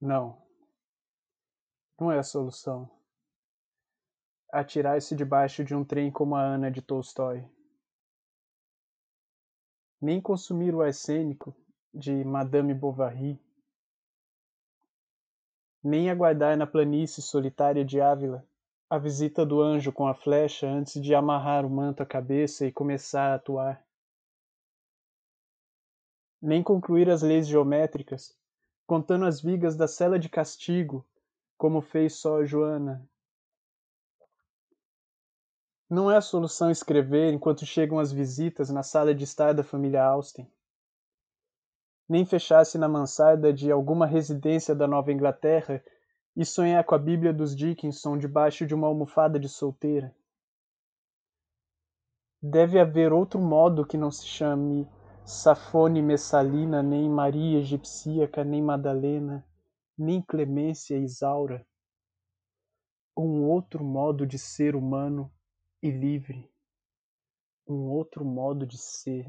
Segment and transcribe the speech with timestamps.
[0.00, 0.42] Não.
[1.98, 2.90] Não é a solução.
[4.52, 7.48] Atirar-se debaixo de um trem como a Ana de Tolstói.
[10.00, 11.56] Nem consumir o arsênico
[11.92, 13.40] de Madame Bovary.
[15.82, 18.46] Nem aguardar na planície solitária de Ávila
[18.88, 22.72] a visita do anjo com a flecha antes de amarrar o manto à cabeça e
[22.72, 23.84] começar a atuar.
[26.40, 28.38] Nem concluir as leis geométricas,
[28.86, 31.04] contando as vigas da cela de castigo,
[31.58, 33.06] como fez só Joana.
[35.88, 40.04] Não é a solução escrever enquanto chegam as visitas na sala de estar da família
[40.04, 40.50] Austen.
[42.08, 45.82] Nem fechar-se na mansarda de alguma residência da Nova Inglaterra
[46.36, 50.14] e sonhar com a Bíblia dos Dickinson debaixo de uma almofada de solteira.
[52.42, 54.88] Deve haver outro modo que não se chame
[55.26, 59.44] Safone Messalina, nem Maria Egipsíaca, nem Madalena,
[59.98, 61.66] nem Clemência Isaura.
[63.16, 65.28] Um outro modo de ser humano
[65.82, 66.48] e livre.
[67.66, 69.28] Um outro modo de ser.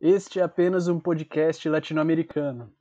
[0.00, 2.72] Este é apenas um podcast latino-americano,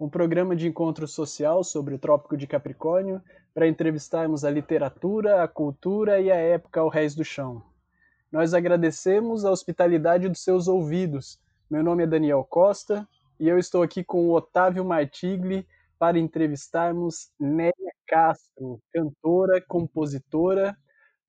[0.00, 3.20] um programa de encontro social sobre o Trópico de Capricórnio
[3.52, 7.62] para entrevistarmos a literatura, a cultura e a época ao réis do chão.
[8.30, 11.38] Nós agradecemos a hospitalidade dos seus ouvidos.
[11.70, 13.06] Meu nome é Daniel Costa
[13.38, 15.66] e eu estou aqui com o Otávio Martigli
[15.98, 17.72] para entrevistarmos Néia
[18.06, 20.74] Castro, cantora, compositora,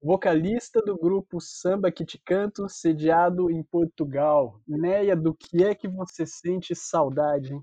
[0.04, 4.60] vocalista do grupo Samba Que Te Canto, sediado em Portugal.
[4.68, 7.54] Néia, do que é que você sente saudade?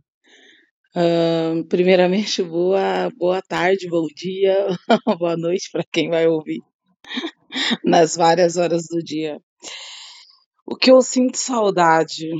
[0.97, 4.57] Uh, primeiramente, boa, boa tarde, bom dia,
[5.21, 6.61] boa noite para quem vai ouvir
[7.84, 9.39] nas várias horas do dia.
[10.67, 12.31] O que eu sinto saudade?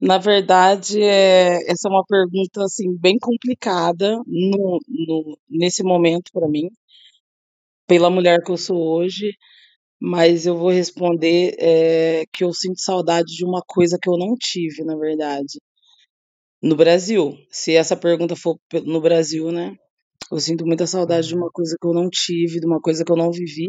[0.00, 6.48] Na verdade, é, essa é uma pergunta assim bem complicada no, no nesse momento para
[6.48, 6.68] mim,
[7.88, 9.32] pela mulher que eu sou hoje,
[10.00, 14.34] mas eu vou responder é, que eu sinto saudade de uma coisa que eu não
[14.38, 15.58] tive, na verdade.
[16.62, 19.76] No Brasil, se essa pergunta for no Brasil, né?
[20.32, 23.12] Eu sinto muita saudade de uma coisa que eu não tive, de uma coisa que
[23.12, 23.68] eu não vivi.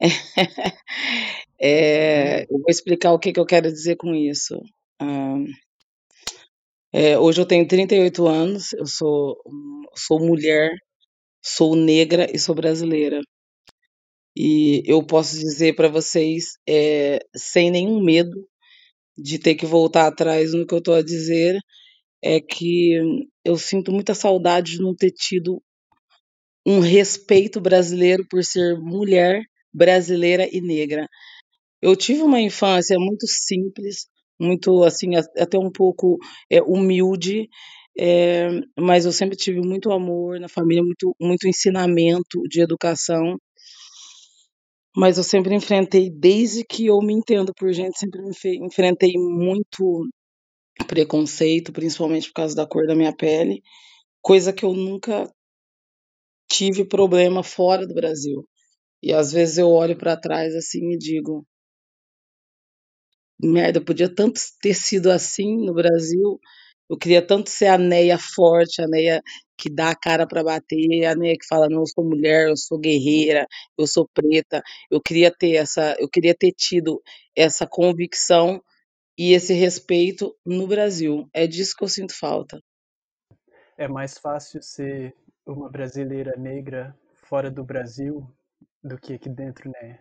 [1.60, 4.60] É, eu vou explicar o que, que eu quero dizer com isso.
[5.00, 5.36] Ah,
[6.92, 9.36] é, hoje eu tenho 38 anos, eu sou,
[9.96, 10.70] sou mulher,
[11.44, 13.20] sou negra e sou brasileira.
[14.36, 18.48] E eu posso dizer para vocês, é, sem nenhum medo
[19.16, 21.56] de ter que voltar atrás no que eu estou a dizer,
[22.22, 22.98] é que
[23.44, 25.62] eu sinto muita saudade de não ter tido
[26.66, 31.06] um respeito brasileiro por ser mulher brasileira e negra.
[31.82, 34.06] Eu tive uma infância muito simples,
[34.40, 36.16] muito assim, até um pouco
[36.50, 37.48] é, humilde,
[37.98, 43.38] é, mas eu sempre tive muito amor na família, muito, muito ensinamento de educação.
[44.96, 48.20] Mas eu sempre enfrentei, desde que eu me entendo por gente, sempre
[48.60, 50.08] enfrentei muito
[50.86, 53.62] preconceito, principalmente por causa da cor da minha pele,
[54.22, 55.28] coisa que eu nunca
[56.48, 58.46] tive problema fora do Brasil.
[59.02, 61.46] E às vezes eu olho para trás assim e digo:
[63.40, 66.40] merda, podia tanto ter sido assim no Brasil.
[66.88, 69.22] Eu queria tanto ser a Neia forte, a Neia
[69.56, 72.56] que dá a cara para bater, a Neia que fala: não, eu sou mulher, eu
[72.56, 73.46] sou guerreira,
[73.78, 74.62] eu sou preta.
[74.90, 77.02] Eu queria ter essa, eu queria ter tido
[77.36, 78.62] essa convicção
[79.16, 81.28] e esse respeito no Brasil.
[81.32, 82.60] É disso que eu sinto falta.
[83.76, 85.14] É mais fácil ser
[85.46, 88.26] uma brasileira negra fora do Brasil
[88.82, 90.00] do que aqui dentro, né?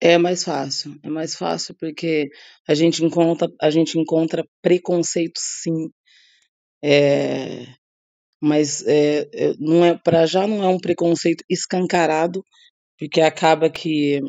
[0.00, 2.30] É mais fácil, é mais fácil porque
[2.66, 5.90] a gente encontra, a gente encontra preconceito sim.
[6.82, 7.66] É,
[8.42, 9.28] mas é,
[9.58, 12.44] não é para já não é um preconceito escancarado,
[12.98, 14.20] porque acaba que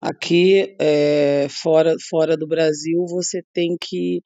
[0.00, 4.22] aqui é, fora, fora do Brasil você tem que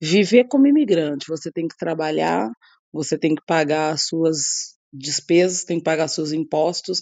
[0.00, 2.50] viver como imigrante, você tem que trabalhar,
[2.92, 7.00] você tem que pagar as suas despesas, tem que pagar seus impostos.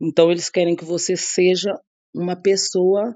[0.00, 1.72] Então eles querem que você seja
[2.14, 3.14] uma pessoa,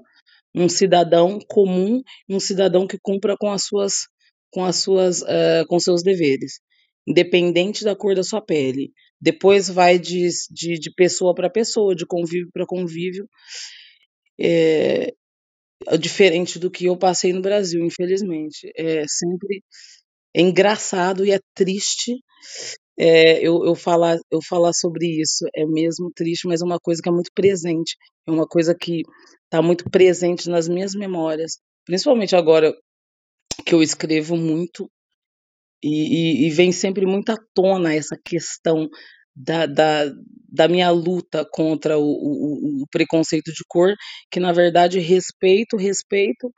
[0.55, 4.07] um cidadão comum, um cidadão que cumpra com as suas,
[4.51, 6.59] com as suas, uh, com seus deveres,
[7.07, 8.91] independente da cor da sua pele.
[9.21, 13.27] Depois vai de, de, de pessoa para pessoa, de convívio para convívio.
[14.41, 15.13] É,
[15.99, 18.71] diferente do que eu passei no Brasil, infelizmente.
[18.77, 19.61] É sempre
[20.35, 22.13] é engraçado e é triste
[22.97, 25.45] é, eu, eu, falar, eu falar sobre isso.
[25.55, 27.95] É mesmo triste, mas é uma coisa que é muito presente.
[28.27, 29.03] É uma coisa que
[29.45, 31.59] está muito presente nas minhas memórias.
[31.85, 32.75] Principalmente agora
[33.65, 34.89] que eu escrevo muito
[35.83, 38.89] e, e, e vem sempre muito à tona essa questão
[39.35, 40.05] da, da,
[40.51, 43.95] da minha luta contra o, o, o, preconceito de cor,
[44.31, 46.51] que na verdade respeito, respeito,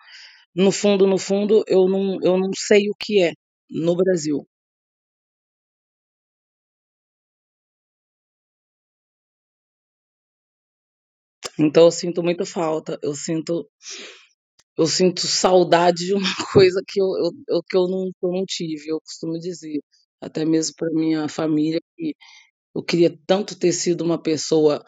[0.56, 3.34] no fundo, no fundo, eu não, eu não sei o que é
[3.70, 4.46] no Brasil.
[11.60, 13.70] Então eu sinto muita falta, eu sinto
[14.82, 16.22] eu sinto saudade de uma
[16.54, 17.08] coisa que eu,
[17.48, 19.80] eu, que eu, não, que eu não tive, eu costumo dizer,
[20.20, 22.16] até mesmo para minha família, que
[22.76, 24.84] eu queria tanto ter sido uma pessoa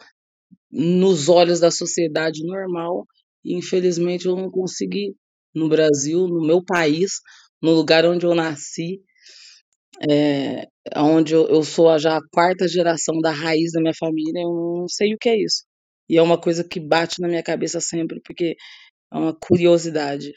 [0.70, 3.06] nos olhos da sociedade normal,
[3.44, 5.14] e infelizmente eu não consegui
[5.54, 7.20] no Brasil, no meu país,
[7.62, 9.00] no lugar onde eu nasci,
[10.10, 14.80] é, onde eu, eu sou já a quarta geração da raiz da minha família, eu
[14.80, 15.64] não sei o que é isso.
[16.08, 18.56] E é uma coisa que bate na minha cabeça sempre, porque
[19.14, 20.32] é uma curiosidade.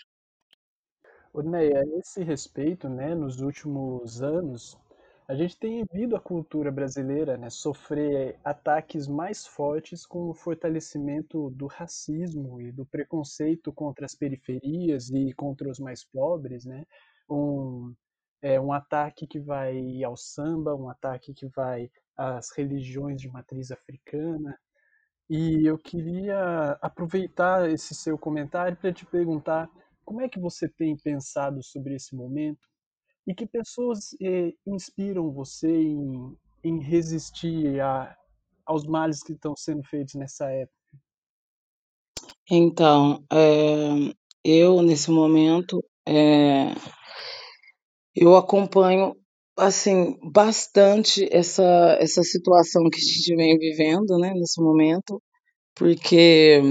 [1.34, 4.78] Neia, a esse respeito, né, nos últimos anos,
[5.28, 11.50] a gente tem visto a cultura brasileira né, sofrer ataques mais fortes com o fortalecimento
[11.52, 16.86] do racismo e do preconceito contra as periferias e contra os mais pobres, né?
[17.30, 17.94] Um,
[18.42, 23.70] é, um ataque que vai ao samba, um ataque que vai às religiões de matriz
[23.72, 24.58] africana.
[25.30, 29.70] E eu queria aproveitar esse seu comentário para te perguntar
[30.06, 32.68] como é que você tem pensado sobre esse momento
[33.28, 38.16] e que pessoas eh, inspiram você em, em resistir a,
[38.66, 40.78] aos males que estão sendo feitos nessa época?
[42.50, 44.14] Então, é,
[44.44, 46.74] eu nesse momento é,
[48.16, 49.14] eu acompanho
[49.58, 55.22] assim bastante essa essa situação que a gente vem vivendo, né, nesse momento,
[55.76, 56.62] porque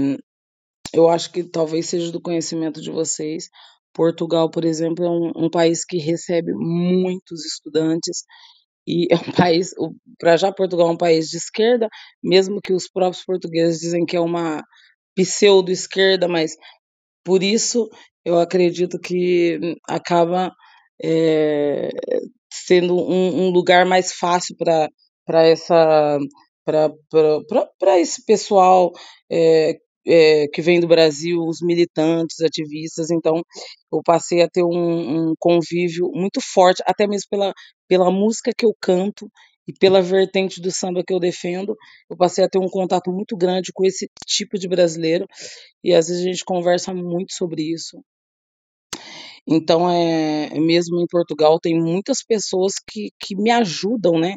[0.93, 3.49] eu acho que talvez seja do conhecimento de vocês,
[3.93, 8.23] Portugal, por exemplo, é um, um país que recebe muitos estudantes
[8.87, 9.71] e é um país,
[10.19, 11.89] para já Portugal é um país de esquerda,
[12.23, 14.63] mesmo que os próprios portugueses dizem que é uma
[15.15, 16.55] pseudo-esquerda, mas
[17.25, 17.89] por isso
[18.23, 20.51] eu acredito que acaba
[21.03, 21.89] é,
[22.65, 24.89] sendo um, um, lugar mais fácil para
[25.47, 26.19] essa
[26.65, 28.91] para esse pessoal
[29.31, 33.41] é, é, que vem do Brasil, os militantes, ativistas, então
[33.91, 37.53] eu passei a ter um, um, convívio muito forte, até mesmo pela,
[37.87, 39.29] pela música que eu canto
[39.67, 41.75] e pela vertente do samba que eu defendo,
[42.09, 45.25] eu passei a ter um contato muito grande com esse tipo de brasileiro,
[45.83, 48.01] e às vezes a gente conversa muito sobre isso.
[49.47, 54.35] Então, é, mesmo em Portugal, tem muitas pessoas que, que me ajudam, né?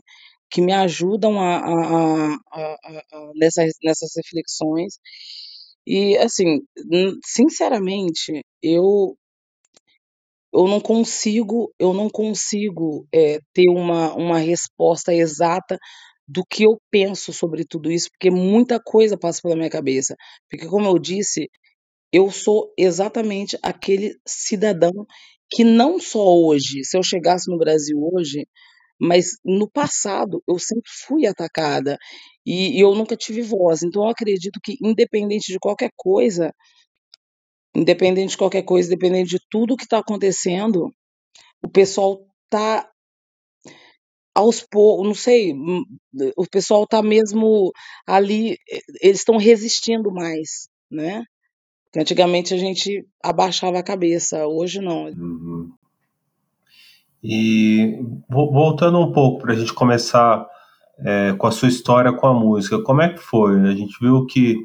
[0.51, 2.75] Que me ajudam a, a, a,
[3.13, 4.95] a nessas, nessas reflexões.
[5.87, 6.61] E assim,
[7.25, 9.17] sinceramente, eu
[10.53, 15.79] eu não consigo, eu não consigo é, ter uma, uma resposta exata
[16.27, 20.15] do que eu penso sobre tudo isso, porque muita coisa passa pela minha cabeça.
[20.49, 21.49] Porque, como eu disse,
[22.13, 25.07] eu sou exatamente aquele cidadão
[25.51, 28.47] que não só hoje, se eu chegasse no Brasil hoje,
[29.01, 31.99] mas no passado eu sempre fui atacada
[32.45, 33.83] e, e eu nunca tive voz.
[33.83, 36.53] Então eu acredito que independente de qualquer coisa,
[37.75, 40.93] independente de qualquer coisa, independente de tudo que está acontecendo,
[41.63, 42.89] o pessoal tá
[44.35, 45.83] aos poucos, não sei, hum,
[46.37, 47.73] o pessoal tá mesmo
[48.07, 48.57] ali,
[49.01, 51.25] eles estão resistindo mais, né?
[51.97, 55.07] Antigamente a gente abaixava a cabeça, hoje não.
[55.07, 55.71] Uhum.
[57.23, 60.47] E voltando um pouco para a gente começar
[61.01, 63.61] é, com a sua história com a música, como é que foi?
[63.61, 64.57] A gente viu que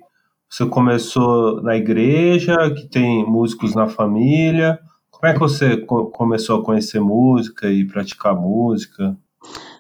[0.50, 4.80] você começou na igreja, que tem músicos na família.
[5.10, 9.18] Como é que você co começou a conhecer música e praticar música?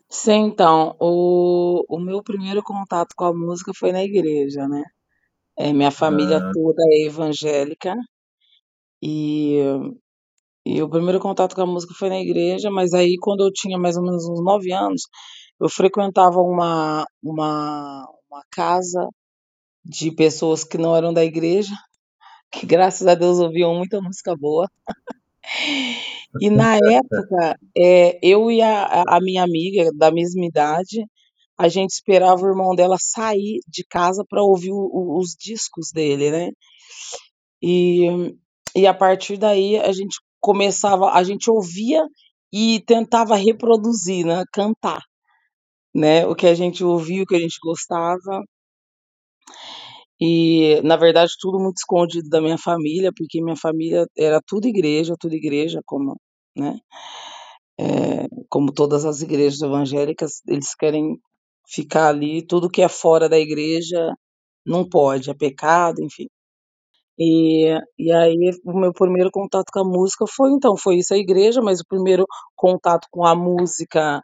[0.09, 4.83] Sim, então, o, o meu primeiro contato com a música foi na igreja, né?
[5.57, 6.51] É, minha família ah.
[6.53, 7.95] toda é evangélica
[9.01, 9.59] e
[10.65, 13.77] e o primeiro contato com a música foi na igreja, mas aí quando eu tinha
[13.77, 15.03] mais ou menos uns nove anos,
[15.59, 19.07] eu frequentava uma, uma, uma casa
[19.83, 21.73] de pessoas que não eram da igreja,
[22.51, 24.67] que graças a Deus ouviam muita música boa.
[26.41, 31.05] E na época, é, eu e a, a minha amiga da mesma idade,
[31.57, 35.91] a gente esperava o irmão dela sair de casa para ouvir o, o, os discos
[35.93, 36.51] dele, né?
[37.61, 38.35] E,
[38.75, 42.05] e a partir daí a gente começava, a gente ouvia
[42.53, 45.01] e tentava reproduzir, né, cantar,
[45.93, 48.43] né, o que a gente ouvia, o que a gente gostava.
[50.21, 55.15] E, na verdade, tudo muito escondido da minha família, porque minha família era tudo igreja,
[55.19, 56.15] tudo igreja, como,
[56.55, 56.79] né,
[57.79, 61.19] eh, como todas as igrejas evangélicas, eles querem
[61.67, 64.13] ficar ali, tudo que é fora da igreja
[64.65, 66.27] não pode, é pecado, enfim.
[67.17, 71.17] E, e aí o meu primeiro contato com a música foi então, foi isso a
[71.17, 74.21] igreja, mas o primeiro contato com a música,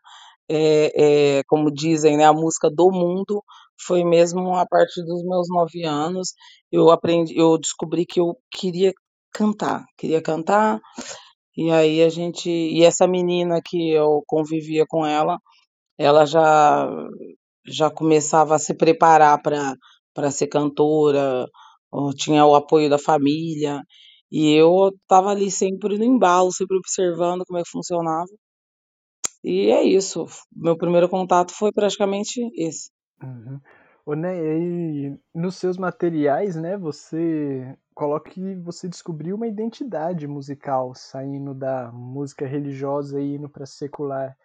[0.50, 3.44] é, é, como dizem, né, a música do mundo,
[3.86, 6.34] foi mesmo a partir dos meus nove anos.
[6.72, 8.94] Eu aprendi, eu descobri que eu queria
[9.34, 10.80] cantar, queria cantar.
[11.58, 15.38] E aí a gente, e essa menina que eu convivia com ela,
[16.02, 16.88] ela já
[17.66, 19.76] já começava a se preparar para
[20.14, 21.48] para ser cantora,
[22.18, 23.82] tinha o apoio da família,
[24.30, 28.28] e eu estava ali sempre no embalo, sempre observando como é que funcionava.
[29.44, 32.92] E é isso, meu primeiro contato foi praticamente esse.
[33.24, 33.60] Uhum.
[34.06, 34.32] Ô, né,
[35.34, 42.46] nos seus materiais, né, você coloca que você descobriu uma identidade musical, saindo da música
[42.46, 44.36] religiosa e indo para secular.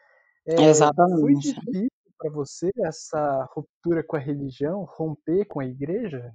[0.48, 1.16] É, Exatamente.
[1.18, 6.32] Foi difícil para você essa ruptura com a religião, romper com a igreja?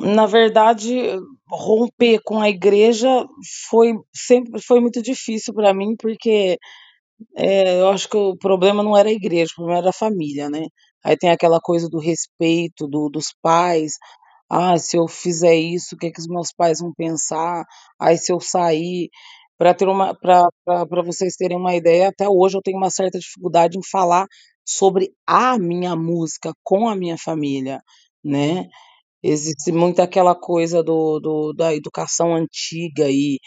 [0.00, 1.16] Na verdade,
[1.48, 3.26] romper com a igreja
[3.68, 6.58] foi sempre foi muito difícil para mim, porque,
[7.36, 10.50] eh, eu acho que o problema não era a igreja, o problema era a família,
[10.50, 10.66] né.
[11.04, 13.94] Aí tem aquela coisa do respeito do dos pais,
[14.50, 17.64] "Ah, se eu fizer isso, o que que os meus pais vão pensar?
[18.00, 19.10] Aí se eu sair"
[19.60, 20.48] para ter uma para
[20.88, 24.26] pra vocês terem uma ideia, até hoje eu tenho uma certa dificuldade em falar
[24.66, 27.82] sobre a minha música com a minha família,
[28.24, 28.66] né.
[29.24, 33.38] Existe muito aquela coisa do do da educação antiga e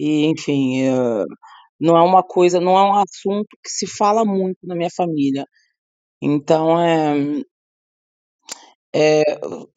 [0.00, 1.24] e enfim, hã,
[1.80, 5.46] não é uma coisa não é um assunto que se fala muito na minha família.
[6.22, 7.42] Então, eh
[8.94, 9.22] eh,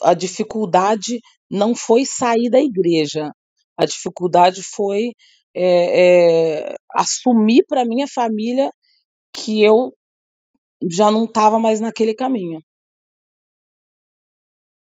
[0.01, 1.19] a dificuldade
[1.49, 3.31] não foi sair da igreja,
[3.77, 5.11] a dificuldade foi,
[5.55, 8.71] eh eh, assumir pra minha família
[9.35, 9.93] que eu
[10.91, 12.61] já não estava mais naquele caminho.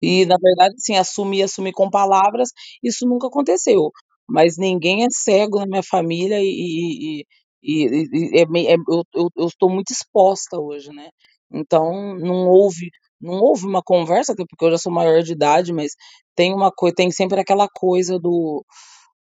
[0.01, 2.49] E na verdade, assim, assumir, assumir com palavras,
[2.83, 3.91] isso nunca aconteceu,
[4.27, 7.25] mas ninguém é cego na minha família e e
[7.63, 7.85] e
[8.33, 9.03] e é é eu
[9.37, 11.09] eu estou muito exposta hoje, né.
[11.53, 12.89] Então não houve
[13.21, 15.91] não houve uma conversa, até porque eu já sou maior de idade, mas
[16.35, 18.65] tem uma coi tem sempre aquela coisa do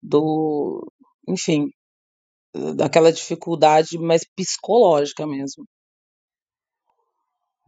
[0.02, 0.86] do
[1.28, 1.70] enfim,
[2.76, 5.64] daquela dificuldade mais psicológica mesmo.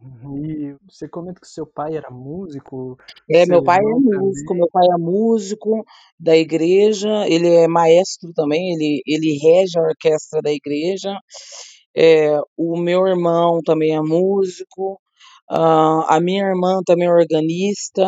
[0.01, 0.45] Uhum.
[0.45, 2.97] E você comenta que seu pai era músico,
[3.29, 4.55] É, meu pai é músico, também.
[4.55, 5.85] meu pai é músico
[6.19, 11.13] da igreja, ele é maestro também, ele ele rege a orquestra da igreja.
[11.95, 14.99] Eh, o meu irmão também é músico,
[15.51, 18.05] hã, a minha irmã também é organista,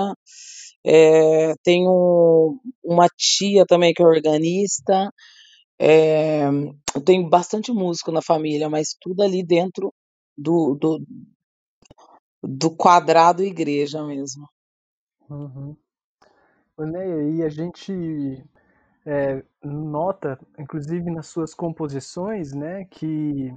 [0.86, 5.12] eh, tenho uma tia também que é organista,
[5.82, 6.50] eh,
[6.96, 9.94] eu tenho bastante músico na família, mas tudo ali dentro
[10.38, 11.06] do do
[12.44, 14.48] do quadrado igreja mesmo.
[15.30, 15.76] Uhum.
[16.80, 17.94] Neia, e a gente,
[19.06, 23.54] eh, nota, inclusive nas suas composições, né, que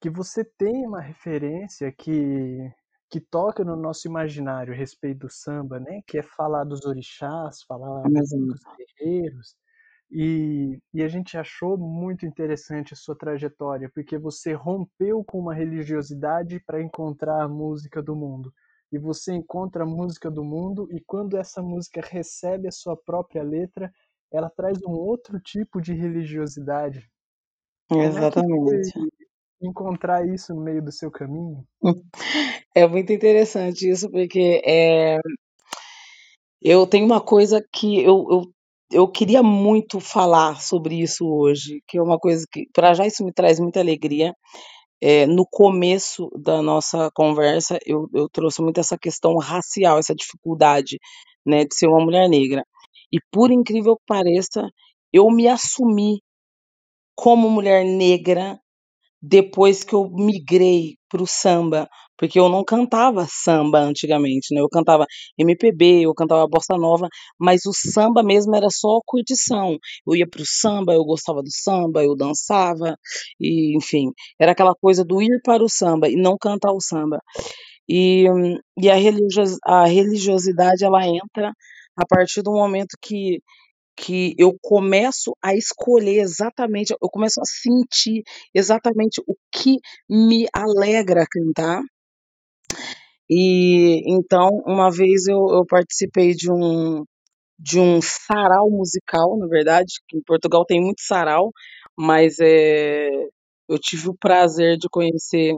[0.00, 2.72] que você tem uma referência que
[3.10, 7.62] que toca no nosso imaginário a respeito do samba, né, que é falar dos orixás,
[7.62, 9.56] falar do dos terreiros,
[10.12, 15.54] e e a gente achou muito interessante a sua trajetória, porque você rompeu com uma
[15.54, 18.52] religiosidade para encontrar a música do mundo.
[18.92, 23.42] E você encontra a música do mundo e quando essa música recebe a sua própria
[23.42, 23.90] letra,
[24.32, 27.10] ela traz um outro tipo de religiosidade.
[27.88, 28.92] Como é Exatamente.
[29.62, 31.66] encontrar isso no meio do seu caminho?
[32.74, 35.18] É muito interessante isso, porque, eh
[36.60, 38.52] eu tenho uma coisa que eu eu
[38.92, 43.24] eu queria muito falar sobre isso hoje, que é uma coisa que pra já isso
[43.24, 44.34] me traz muita alegria.
[45.02, 50.98] Eh, no começo da nossa conversa, eu eu trouxe muito essa questão racial, essa dificuldade,
[51.46, 52.64] né, de ser uma mulher negra.
[53.12, 54.68] E por incrível que pareça,
[55.12, 56.22] eu me assumi
[57.16, 58.58] como mulher negra
[59.22, 61.88] depois que eu migrei para o samba,
[62.22, 65.04] porque eu não cantava samba antigamente, né, eu cantava
[65.36, 69.76] MPB, eu cantava bossa nova, mas o samba mesmo era só curtição.
[70.06, 72.96] Eu ia para o samba, eu gostava do samba, eu dançava,
[73.40, 77.18] e enfim, era aquela coisa do ir para o samba e não cantar o samba.
[77.88, 78.26] E
[78.78, 81.52] e a religios a religiosidade ela entra
[81.96, 83.40] a partir do momento que
[83.96, 88.22] que eu começo a escolher exatamente, eu começo a sentir
[88.54, 91.82] exatamente o que me alegra cantar.
[93.30, 97.04] E então, uma vez eu, eu participei de um
[97.58, 101.52] de um sarau musical, na verdade, que em Portugal tem muito sarau,
[101.96, 103.08] mas é,
[103.68, 105.54] eu tive o prazer de conhecer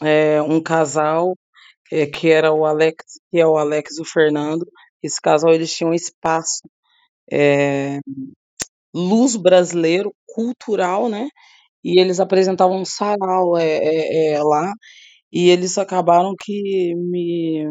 [0.00, 1.34] é, um casal
[1.92, 2.96] é, que era o Alex,
[3.30, 4.64] que é o Alex e o Fernando.
[5.02, 6.62] Esse casal eles tinham um espaço
[7.30, 7.98] é,
[8.94, 11.28] luz brasileiro cultural, né?
[11.84, 14.72] E eles apresentavam um sarau é, é, lá
[15.32, 17.64] e eles acabaram que me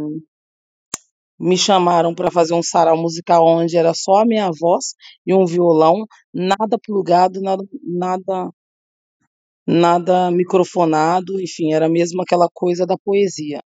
[1.40, 4.94] me chamaram para fazer um sarau musical onde era só a minha voz
[5.26, 8.52] e um violão, nada plugado, nada nada
[9.66, 13.62] nada microfonado, enfim, era mesmo aquela coisa da poesia.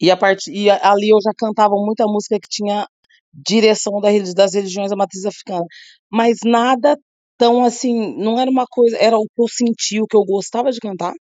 [0.00, 2.86] E a partir e ali eu já cantava muita música que tinha
[3.32, 5.64] direção das religiões da matriz africana,
[6.10, 6.96] mas nada
[7.38, 10.70] tão assim, não era uma coisa, era o que eu sentia, o que eu gostava
[10.72, 11.14] de cantar,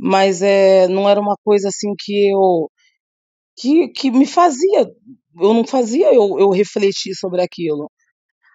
[0.00, 2.70] mas é, não era uma coisa assim que eu
[3.56, 4.90] que, que me fazia,
[5.40, 7.90] eu não fazia eu, eu refletir sobre aquilo.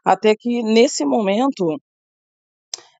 [0.03, 1.77] Até que nesse momento,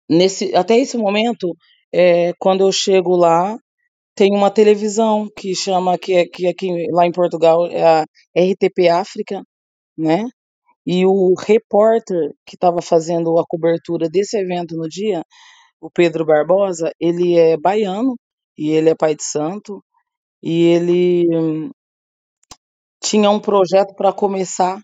[0.10, 1.56] nesse, até esse momento,
[1.94, 3.58] é, quando eu chego lá,
[4.16, 8.06] tem uma televisão que chama, que é que aqui lá em Portugal é a
[8.38, 9.44] RTP África,
[9.98, 10.25] né?
[10.86, 15.24] E o repórter que estava fazendo a cobertura desse evento no dia,
[15.82, 18.16] o Pedro Barbosa, ele é baiano
[18.57, 19.83] e ele é pai de santo
[20.41, 21.71] e ele
[23.01, 24.81] tinha um projeto para começar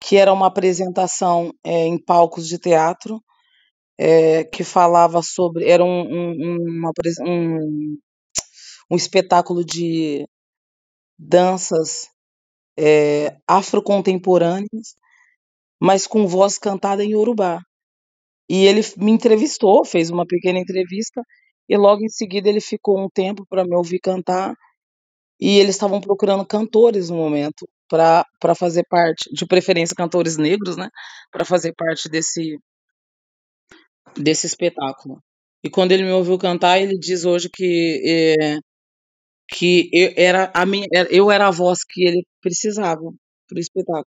[0.00, 3.22] que era uma apresentação é, em palcos de teatro
[3.98, 6.92] é, que falava sobre era um, um, uma,
[7.26, 7.98] um,
[8.90, 10.26] um espetáculo de
[11.18, 12.08] danças
[12.78, 14.94] é, afrocontemporâneas,
[15.80, 17.60] mas com voz cantada em Yorubá.
[18.48, 21.22] E ele me entrevistou, fez uma pequena entrevista,
[21.68, 24.54] e logo em seguida ele ficou um tempo para me ouvir cantar.
[25.40, 30.88] E eles estavam procurando cantores no momento para fazer parte, de preferência cantores negros, né,
[31.30, 32.58] para fazer parte desse
[34.16, 35.22] desse espetáculo.
[35.62, 38.58] E quando ele me ouviu cantar, ele diz hoje que é,
[39.48, 43.00] que eu era a minha, eu era a voz que ele precisava
[43.48, 44.06] para o espetáculo.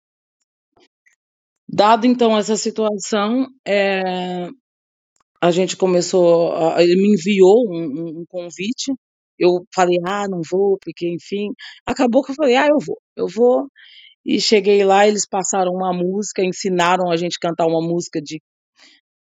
[1.68, 4.50] Dado então essa situação, é,
[5.42, 8.94] a gente começou, a, ele me enviou um, um, convite.
[9.38, 11.50] Eu falei, ah, não vou, porque enfim.
[11.86, 13.68] Acabou que eu falei, ah, eu vou, eu vou.
[14.26, 18.42] E cheguei lá, eles passaram uma música, ensinaram a gente a cantar uma música de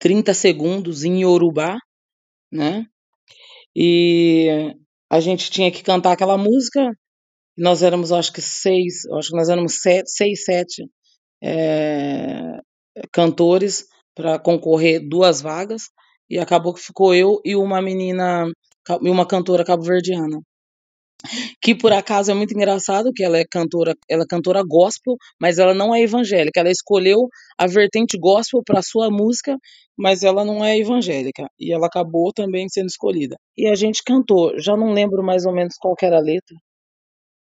[0.00, 1.76] 30 segundos em Yorubá,
[2.50, 2.84] né?
[3.74, 4.74] E
[5.08, 6.90] a gente tinha que cantar aquela música.
[7.56, 10.84] Nós éramos, acho que seis, acho que nós éramos sete, seis, sete
[11.42, 12.58] é,
[13.12, 15.82] cantores para concorrer duas vagas
[16.28, 18.46] e acabou que ficou eu e uma menina
[19.02, 20.40] e uma cantora cabo-verdiana
[21.60, 25.58] que por acaso é muito engraçado que ela é cantora, ela é cantora gospel, mas
[25.58, 26.60] ela não é evangélica.
[26.60, 29.56] Ela escolheu a vertente gospel para sua música,
[29.96, 33.36] mas ela não é evangélica e ela acabou também sendo escolhida.
[33.56, 36.56] E a gente cantou, já não lembro mais ou menos qual era a letra.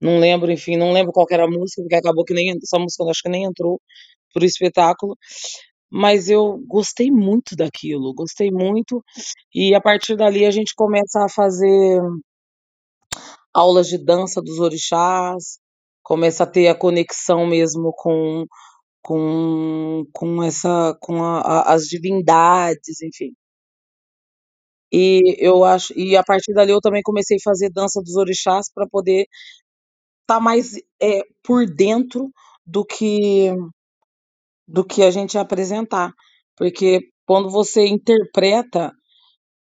[0.01, 3.05] Não lembro, enfim, não lembro qual era a música, porque acabou que nem essa música
[3.05, 3.81] acho que nem entrou
[4.33, 5.17] pro espetáculo.
[5.91, 9.03] Mas eu gostei muito daquilo, gostei muito.
[9.55, 12.01] E a partir dali a gente começa a fazer
[13.55, 15.59] aulas de dança dos orixás,
[16.03, 18.47] começa a ter a conexão mesmo com
[19.03, 23.33] com, com essa com a, a, as divindades, enfim.
[24.93, 28.71] E eu acho e a partir dali eu também comecei a fazer dança dos orixás
[28.73, 29.27] para poder
[30.23, 32.31] estar tá mais é, por dentro
[32.67, 33.53] do que
[34.69, 36.13] do que a gente apresentar,
[36.57, 38.93] porque quando você interpreta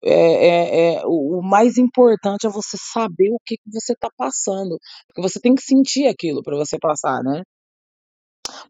[0.04, 4.08] é, é, é, o, o, mais importante é você saber o que, que você está
[4.16, 4.76] passando.
[5.06, 7.42] Porque você tem que sentir aquilo para você passar, né?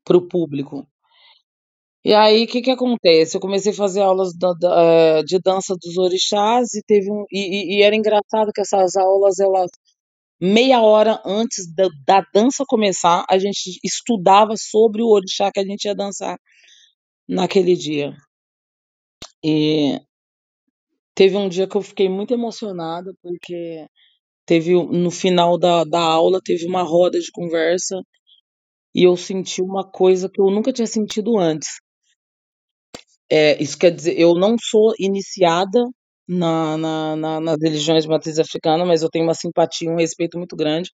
[0.04, 0.86] Para o público.
[2.04, 3.36] E aí, o que, que acontece?
[3.36, 4.30] Eu comecei a fazer aulas
[4.64, 7.24] eh, de dança dos orixás e teve um.
[7.30, 9.70] E, e, era engraçado que essas aulas, elas.
[10.42, 15.64] Meia hora antes da, da dança começar, a gente estudava sobre o orixá que a
[15.64, 16.36] gente ia dançar
[17.28, 18.12] naquele dia.
[19.44, 20.00] E
[21.14, 23.86] Teve um dia que eu fiquei muito emocionada, porque
[24.46, 28.02] teve no final da, da aula teve uma roda de conversa
[28.94, 31.68] e eu senti uma coisa que eu nunca tinha sentido antes.
[33.30, 35.80] É, isso quer dizer, eu não sou iniciada
[36.28, 40.38] na, na, na, nas religiões de matriz africana, mas eu tenho uma simpatia, um respeito
[40.38, 40.90] muito grande,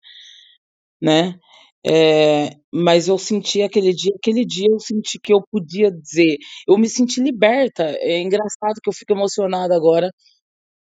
[1.01, 1.37] né?
[1.85, 6.37] É, mas eu senti aquele dia, aquele dia eu senti que eu podia dizer,
[6.67, 7.83] eu me senti liberta.
[8.01, 10.11] É engraçado que eu fico emocionada agora.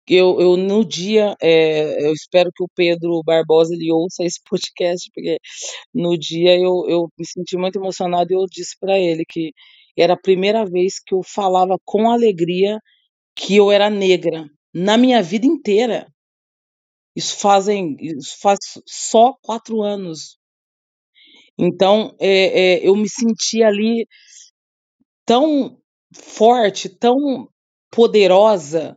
[0.09, 5.11] Eu, eu no dia, é, eu espero que o Pedro Barbosa ele ouça esse podcast,
[5.15, 5.39] porque
[5.95, 9.53] no dia eu, eu me senti muito emocionada e eu disse para ele que
[9.99, 12.79] era a primeira vez que eu falava com alegria
[13.37, 16.07] que eu era negra na minha vida inteira.
[17.17, 20.39] Isso fazem, isso faz só quatro anos.
[21.59, 24.07] Então, é, é, eu me senti ali
[25.27, 25.79] tão
[26.15, 27.49] forte, tão
[27.91, 28.97] poderosa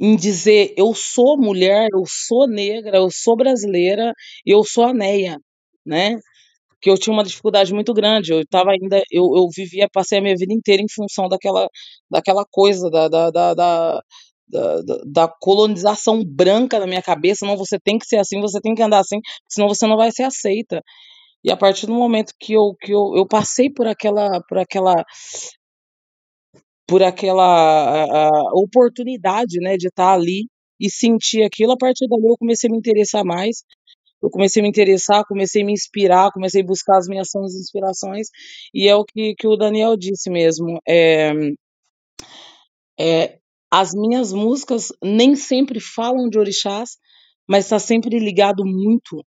[0.00, 4.14] em dizer eu sou mulher, eu sou negra, eu sou brasileira,
[4.46, 5.38] eu sou a Neia,
[5.84, 6.18] né?
[6.80, 8.32] Que eu tinha uma dificuldade muito grande.
[8.32, 11.68] Eu estava ainda, eu, eu vivia, passei a minha vida inteira em função daquela,
[12.10, 14.02] daquela coisa da, da, da, da
[14.50, 18.74] da, da, colonização branca na minha cabeça, não, você tem que ser assim, você tem
[18.74, 20.82] que andar assim, senão você não vai ser aceita.
[21.44, 25.04] E a partir do momento que eu, que eu, eu passei por aquela, por aquela,
[26.86, 30.46] por aquela a, a oportunidade, né, de estar ali
[30.78, 33.62] e sentir aquilo, a partir dali eu comecei a me interessar mais.
[34.22, 37.54] Eu comecei a me interessar, comecei a me inspirar, comecei a buscar as minhas sons
[37.54, 38.28] e inspirações,
[38.74, 40.78] e é o que, que o Daniel disse mesmo.
[40.86, 41.32] É,
[42.98, 43.38] é,
[43.70, 46.98] as minhas músicas nem sempre falam de orixás,
[47.48, 49.24] mas está sempre ligado muito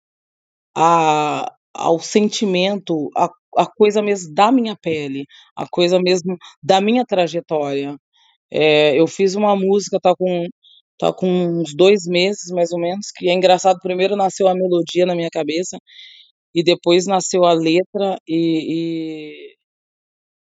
[0.75, 5.25] a, ao sentimento, a, a coisa mesmo da minha pele,
[5.55, 7.97] a coisa mesmo da minha trajetória.
[8.51, 10.47] É, eu fiz uma música, tá com,
[10.99, 13.79] tá com uns dois meses mais ou menos, que é engraçado.
[13.81, 15.77] Primeiro nasceu a melodia na minha cabeça,
[16.55, 19.55] e depois nasceu a letra, e, e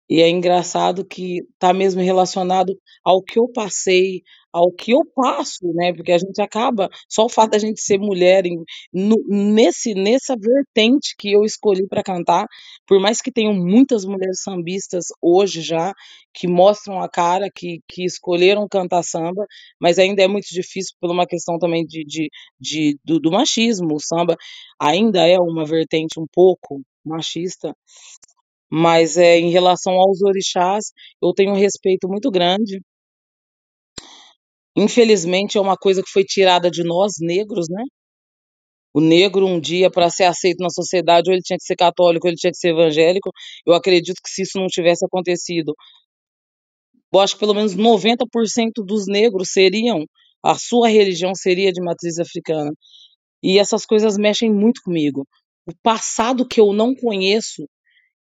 [0.09, 4.21] e é engraçado que está mesmo relacionado ao que eu passei,
[4.53, 7.97] ao que eu passo, né, porque a gente acaba só o fato da gente ser
[7.99, 8.63] mulher em
[8.93, 12.47] no nesse nessa vertente que eu escolhi para cantar,
[12.87, 15.93] por mais que tenham muitas mulheres sambistas hoje já,
[16.33, 19.45] que mostram a cara, que que escolheram cantar samba,
[19.81, 23.95] mas ainda é muito difícil por uma questão também de de de do do machismo,
[23.95, 24.35] o samba
[24.79, 27.75] ainda é uma vertente um pouco machista.
[28.71, 32.81] Mas, é em relação aos orixás, eu tenho um respeito muito grande.
[34.75, 37.83] Infelizmente, é uma coisa que foi tirada de nós negros, né.
[38.95, 42.27] O negro, um dia, para ser aceito na sociedade, ou ele tinha que ser católico,
[42.27, 43.31] ou ele tinha que ser evangélico.
[43.65, 45.73] Eu acredito que se isso não tivesse acontecido
[47.13, 50.05] eu acho que pelo menos 90% dos negros seriam
[50.43, 52.71] a sua religião seria de matriz africana.
[53.43, 55.27] E essas coisas mexem muito comigo.
[55.67, 57.67] O passado que eu não conheço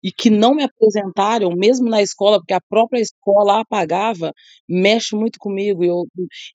[0.06, 4.32] e que não me apresentaram, mesmo na escola, porque a própria escola apagava,
[4.70, 5.84] mexe muito comigo.
[5.84, 6.04] Eu,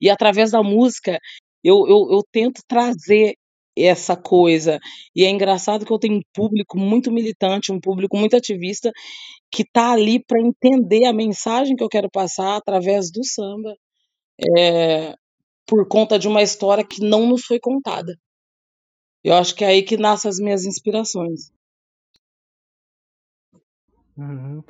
[0.01, 1.19] e através da música,
[1.61, 3.35] eu, eu, eu tento trazer
[3.77, 4.79] essa coisa.
[5.13, 8.89] E é engraçado que eu tenho um público muito militante, um público muito ativista,
[9.51, 13.75] que está ali para entender a mensagem que eu quero passar através do samba,
[14.57, 15.13] é,
[15.67, 18.15] por conta de uma história que não nos foi contada.
[19.25, 21.51] Eu acho que é aí que nascem as minhas inspirações.
[24.21, 24.63] Uhum.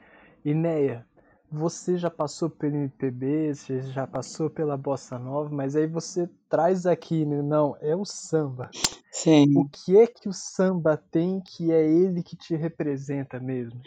[0.46, 1.06] Inéia,
[1.52, 6.86] você já passou pelo MPB, você já passou pela bossa nova, mas aí você traz
[6.86, 7.42] aqui, né?
[7.42, 8.70] Não, é o samba.
[9.12, 9.58] Sim.
[9.58, 13.82] O que é que o samba tem que é ele que te representa mesmo?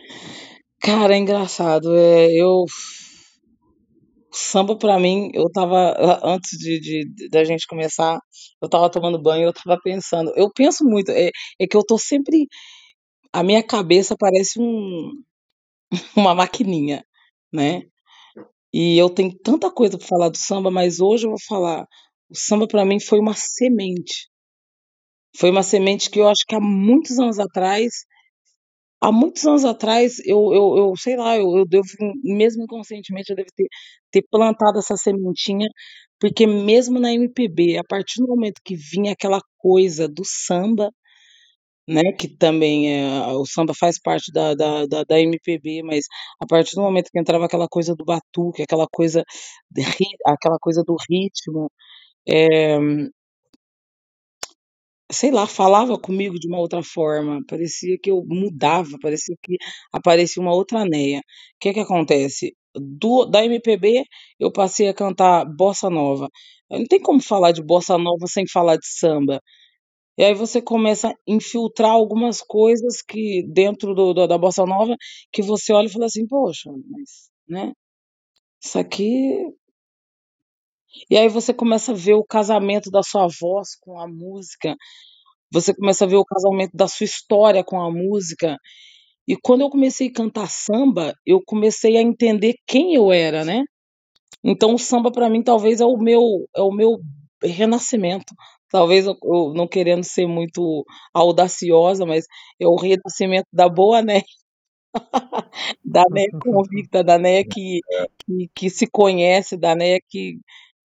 [0.81, 1.97] Cara, é engraçado.
[1.97, 2.67] É, eu
[4.31, 8.21] samba para mim, eu tava antes de, de, da gente começar,
[8.61, 10.31] eu tava tomando banho, eu tava pensando.
[10.37, 12.47] Eu penso muito, é, é que eu tô sempre
[13.35, 15.11] a minha cabeça parece um
[16.17, 17.05] uma maquininha,
[17.53, 17.83] né?
[18.73, 21.87] E eu tenho tanta coisa para falar do samba, mas hoje eu vou falar.
[22.31, 24.29] O samba para mim foi uma semente.
[25.37, 28.05] Foi uma semente que eu acho que há muitos anos atrás,
[29.01, 31.85] há muitos anos atrás, eu, eu, eu sei lá, eu, eu devo,
[32.23, 33.67] mesmo inconscientemente, eu devo ter,
[34.11, 35.69] ter plantado essa sementinha,
[36.21, 40.91] porque mesmo na MPB, a partir do momento que vinha aquela coisa do samba,
[41.89, 46.07] né, que também é o samba faz parte da da da da MPB, mas
[46.41, 49.25] a partir do momento que entrava aquela coisa do batuque, aquela coisa
[49.71, 49.83] de
[50.27, 51.71] aquela coisa do ritmo,
[52.29, 52.79] eh
[55.13, 59.57] sei lá, falava comigo de uma outra forma, parecia que eu mudava, parecia que
[59.93, 61.21] aparecia uma outra Neia.
[61.61, 62.55] Que que acontece?
[62.75, 64.05] Do da MPB,
[64.41, 66.29] eu passei a cantar bossa nova.
[66.71, 69.41] Não tem como falar de bossa nova sem falar de samba.
[70.19, 74.97] E aí você começa a infiltrar algumas coisas que dentro do do da bossa nova,
[75.33, 77.73] que você olha e fala assim: "Poxa, mas, né,
[78.65, 79.39] isso aqui"
[81.11, 84.77] E aí você começa a ver o casamento da sua voz com a música.
[85.53, 88.59] você começa a ver o casamento da sua história com a música.
[89.29, 93.65] E quando eu comecei a cantar samba, eu comecei a entender quem eu era, né?
[94.45, 96.23] Então o samba para mim talvez é o meu
[96.57, 96.99] é o meu
[97.43, 98.35] renascimento.
[98.75, 99.17] Talvez eu,
[99.55, 100.85] não querendo ser muito
[101.15, 102.27] audaciosa, mas
[102.59, 104.23] é o renascimento da boa né?
[105.85, 107.79] da Neia convicta, da Neia que,
[108.27, 110.41] que, que se conhece, da Neia que,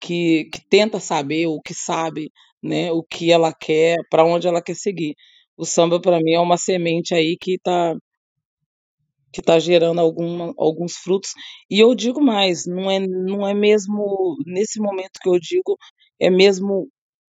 [0.00, 4.62] que, que tenta saber o que sabe, né, o que ela quer, para onde ela
[4.62, 5.14] quer seguir.
[5.54, 7.94] O samba para mim é uma semente aí que está
[9.30, 11.32] que tá gerando alguns frutos.
[11.68, 15.76] E eu digo mais, não é, não é mesmo nesse momento que eu digo,
[16.18, 16.88] é mesmo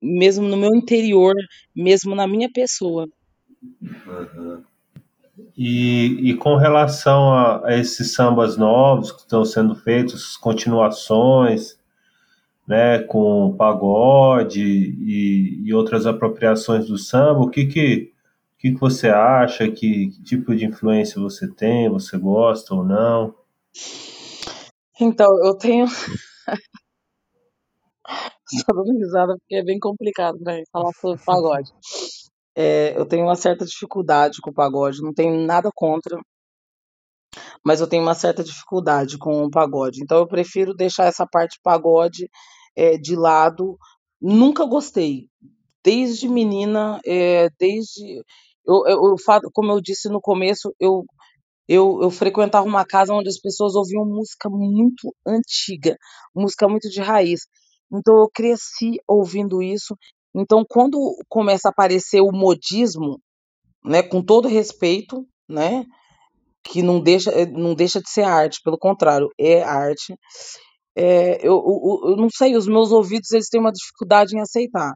[0.01, 1.33] mesmo no meu interior,
[1.75, 3.07] mesmo na minha pessoa.
[3.81, 4.63] Uhum.
[5.57, 11.77] E, e, com relação a, a, esses sambas novos que estão sendo feitos, continuações,
[12.67, 18.11] né, com pagode e, e outras apropriações do samba, o que que,
[18.55, 19.67] o que, que você acha?
[19.69, 21.89] Que, que tipo de influência você tem?
[21.89, 23.35] Você gosta ou não?
[24.99, 25.85] Então, eu tenho.
[28.55, 31.71] Só dando risada porque é bem complicado para mim falar sobre pagode.
[32.55, 36.17] É, eu tenho uma certa dificuldade com o pagode, não tenho nada contra,
[37.63, 40.01] mas eu tenho uma certa dificuldade com o pagode.
[40.01, 42.29] Então eu prefiro deixar essa parte pagode
[42.75, 43.77] é, de lado.
[44.21, 45.27] Nunca gostei.
[45.83, 48.21] Desde menina, é, desde.
[48.65, 51.05] Eu, eu, eu, como eu disse no começo, eu,
[51.67, 55.95] eu, eu frequentava uma casa onde as pessoas ouviam música muito antiga,
[56.35, 57.41] música muito de raiz.
[57.91, 59.95] Então eu cresci ouvindo isso.
[60.35, 60.97] Então quando
[61.29, 63.19] começa a aparecer o modismo,
[63.83, 65.85] né, com todo respeito, né,
[66.63, 70.15] que não deixa, não deixa de ser arte, pelo contrário, é arte.
[70.95, 74.93] É, eu, eu, eu, não sei, os meus ouvidos eles têm uma dificuldade em aceitar.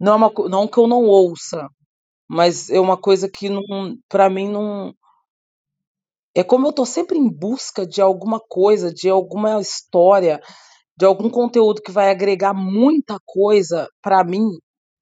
[0.00, 1.68] Não é uma, não que eu não ouça,
[2.28, 3.48] mas é uma coisa que
[4.08, 4.94] para mim não
[6.34, 10.40] é como eu estou sempre em busca de alguma coisa, de alguma história,
[11.02, 14.46] de algum conteúdo que vai agregar muita coisa para mim,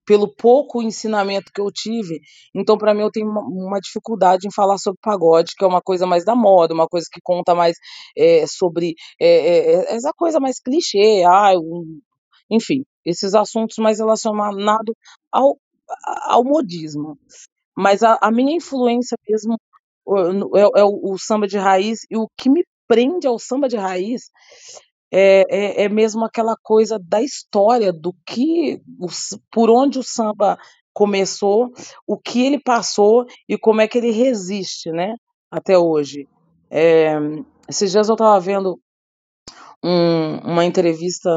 [0.07, 2.21] pelo pouco ensinamento que eu tive.
[2.55, 5.83] Então, para mim, eu tenho uma, uma, dificuldade em falar sobre pagode, que é uma
[5.83, 7.77] coisa mais da moda, uma coisa que conta mais
[8.17, 12.01] é, sobre é, é, essa coisa mais clichê, ah, um,
[12.51, 14.95] enfim, esses assuntos mais relacionados
[15.31, 15.59] ao,
[16.23, 17.19] ao modismo.
[17.77, 19.59] Mas a, a minha influência mesmo
[20.57, 23.77] é, é o, o samba de raiz, e o que me prende ao samba de
[23.77, 24.31] raiz
[25.13, 28.81] é, é, é, mesmo aquela coisa da história, do que,
[29.51, 30.57] por onde o samba
[30.93, 31.73] começou,
[32.07, 35.15] o que ele passou e como é que ele resiste, né,
[35.51, 36.29] até hoje.
[36.71, 37.15] É,
[37.69, 38.79] esses dias eu estava vendo
[39.83, 41.31] um, uma entrevista,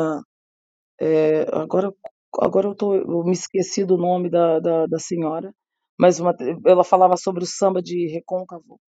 [1.00, 1.92] é, agora,
[2.40, 5.54] agora eu, tô, eu me esqueci do nome da, da, da senhora,
[6.00, 8.80] mas uma, ela falava sobre o samba de recôncavo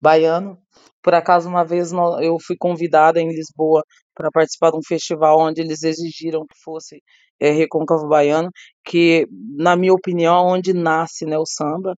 [0.00, 0.58] baiano.
[1.02, 3.82] Por acaso, uma vez eu fui convidada em Lisboa
[4.18, 7.00] para participar de um festival onde eles exigiram que fosse
[7.40, 8.50] é, recôncavo baiano,
[8.84, 11.94] que, na minha opinião, é onde nasce né, o samba,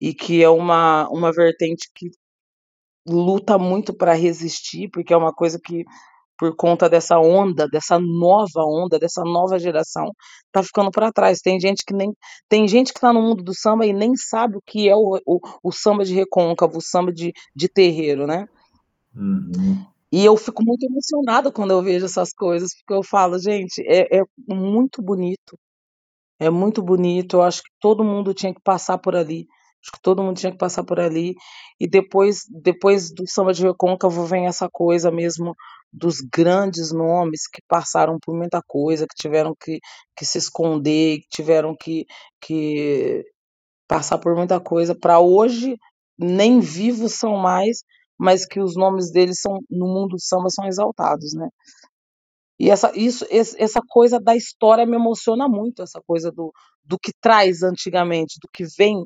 [0.00, 2.10] e que é uma, uma vertente que
[3.06, 5.84] luta muito para resistir, porque é uma coisa que
[6.38, 10.12] por conta dessa onda, dessa nova onda, dessa nova geração,
[10.52, 11.40] tá ficando para trás.
[11.40, 12.14] Tem gente que nem
[12.46, 15.18] tem gente que está no mundo do samba e nem sabe o que é o,
[15.24, 18.46] o, o samba de recôncavo, o samba de, de terreiro, né?
[19.14, 19.86] Uhum.
[20.12, 24.18] E eu fico muito emocionada quando eu vejo essas coisas, porque eu falo, gente, é,
[24.20, 25.58] é muito bonito,
[26.40, 27.36] é muito bonito.
[27.38, 29.46] Eu acho que todo mundo tinha que passar por ali.
[29.82, 31.34] Acho que todo mundo tinha que passar por ali.
[31.80, 35.54] E depois, depois do samba de recôncavo vem essa coisa mesmo
[35.92, 39.78] dos grandes nomes que passaram por muita coisa, que tiveram que,
[40.16, 42.04] que se esconder, que tiveram que,
[42.40, 43.24] que
[43.88, 45.76] passar por muita coisa para hoje
[46.18, 47.82] nem vivos são mais,
[48.18, 51.48] mas que os nomes deles são no mundo do samba são exaltados, né?
[52.58, 56.52] E essa, isso, essa coisa da história me emociona muito, essa coisa do,
[56.84, 59.04] do que traz antigamente, do que vem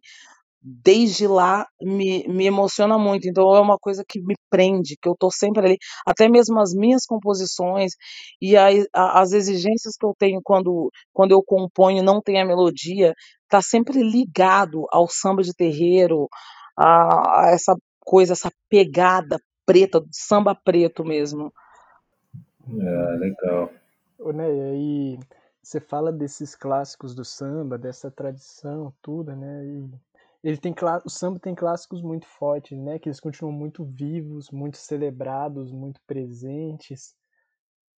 [0.62, 3.26] desde lá me, me emociona muito.
[3.28, 6.72] Então é uma coisa que me prende, que eu estou sempre ali, até mesmo as
[6.74, 7.92] minhas composições
[8.40, 12.44] e a, a, as exigências que eu tenho quando, quando eu componho não tem a
[12.46, 13.14] melodia,
[13.48, 16.28] tá sempre ligado ao samba de terreiro,
[16.76, 21.52] a, a essa coisa, essa pegada preta, samba preto mesmo.
[22.68, 23.70] É, legal.
[24.18, 25.18] Ô, Neia, e
[25.62, 29.64] você fala desses clássicos do samba, dessa tradição, tudo, né?
[29.64, 29.90] E
[30.42, 32.98] ele tem o samba tem clássicos muito fortes, né?
[32.98, 37.14] Que eles continuam muito vivos, muito celebrados, muito presentes.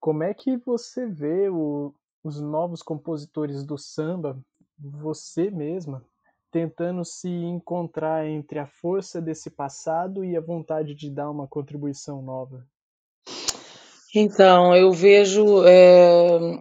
[0.00, 4.38] Como é que você vê o, os novos compositores do samba
[4.78, 6.04] você mesma
[6.52, 12.20] tentando se encontrar entre a força desse passado e a vontade de dar uma contribuição
[12.20, 12.64] nova?
[14.14, 16.60] Então, eu vejo, é,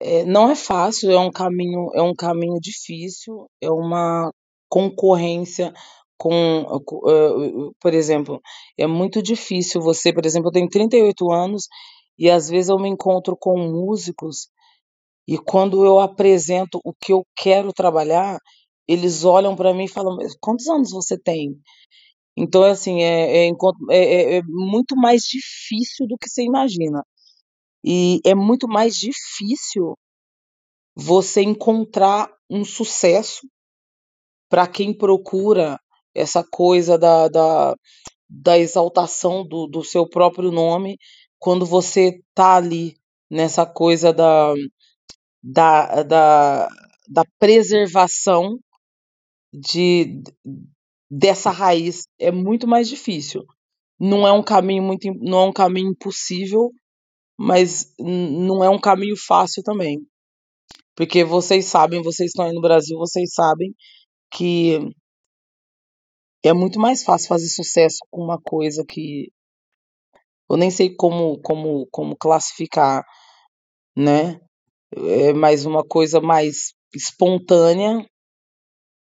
[0.00, 4.32] é, não é fácil, é um caminho, é um caminho difícil, é uma
[4.70, 5.74] concorrência
[6.16, 8.40] com, uh, por exemplo,
[8.76, 11.66] é muito difícil você, por exemplo, eu tenho 38 anos
[12.16, 14.48] e às vezes eu me encontro com músicos
[15.28, 18.38] e quando eu apresento o que eu quero trabalhar,
[18.88, 21.56] eles olham para mim e falam: "Quantos anos você tem?".
[22.36, 23.50] Então, assim, é, é,
[23.90, 27.04] é, é muito mais difícil do que você imagina.
[27.84, 29.96] E é muito mais difícil
[30.94, 33.46] você encontrar um sucesso
[34.48, 35.78] para quem procura
[36.14, 37.74] essa coisa da, da,
[38.28, 40.98] da exaltação do, do seu próprio nome
[41.38, 42.96] quando você tá ali
[43.30, 44.54] nessa coisa da,
[45.42, 46.68] da, da,
[47.08, 48.58] da preservação
[49.52, 50.22] de,
[51.10, 53.44] dessa raiz é muito mais difícil.
[53.98, 56.70] Não é um caminho muito, não é um caminho impossível,
[57.38, 60.06] mas não é um caminho fácil também.
[60.96, 63.74] Porque vocês sabem, vocês estão aí no Brasil, vocês sabem
[64.32, 64.78] que
[66.44, 69.30] é muito mais fácil fazer sucesso com uma coisa que
[70.50, 73.04] eu nem sei como como como classificar,
[73.96, 74.40] né?
[74.92, 78.04] É mais uma coisa mais espontânea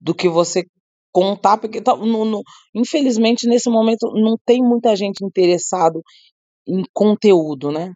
[0.03, 0.65] do que você
[1.11, 2.43] contar, porque tá, no, no,
[2.75, 6.01] infelizmente nesse momento não tem muita gente interessado
[6.67, 7.93] em conteúdo, né?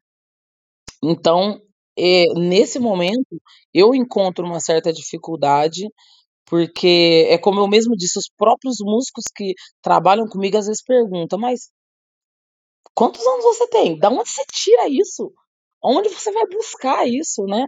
[1.03, 1.59] Então,
[1.97, 3.41] é, nesse momento,
[3.73, 5.87] eu encontro uma certa dificuldade,
[6.45, 11.39] porque é como eu mesmo disse, os próprios músicos que trabalham comigo às vezes perguntam,
[11.39, 11.69] mas
[12.93, 13.97] quantos anos você tem?
[13.97, 15.31] Da onde você tira isso?
[15.83, 17.65] Onde você vai buscar isso, né?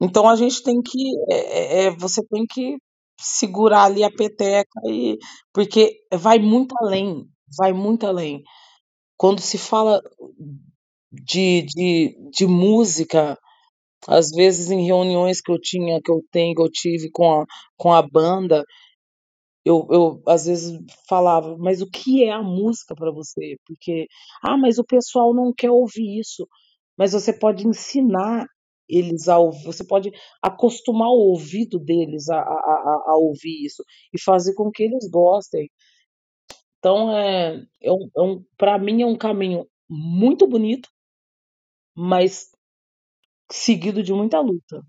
[0.00, 0.98] Então a gente tem que,
[1.30, 2.76] é, é, você tem que
[3.20, 5.18] segurar ali a peteca e
[5.52, 7.26] porque vai muito além,
[7.58, 8.42] vai muito além.
[9.16, 10.02] Quando se fala
[11.12, 13.38] de, de, de música,
[14.08, 17.46] às vezes em reuniões que eu tinha, que eu tenho, que eu tive com a,
[17.76, 18.64] com a banda,
[19.64, 23.56] eu, eu às vezes falava, mas o que é a música para você?
[23.66, 24.06] Porque,
[24.42, 26.48] ah, mas o pessoal não quer ouvir isso.
[26.96, 28.46] Mas você pode ensinar
[28.88, 30.10] eles a você pode
[30.42, 35.70] acostumar o ouvido deles a, a, a, ouvir isso e fazer com que eles gostem.
[36.78, 40.88] Então, é, é um, é um, para mim, é um caminho muito bonito,
[41.94, 42.50] mas
[43.50, 44.82] seguido de muita luta.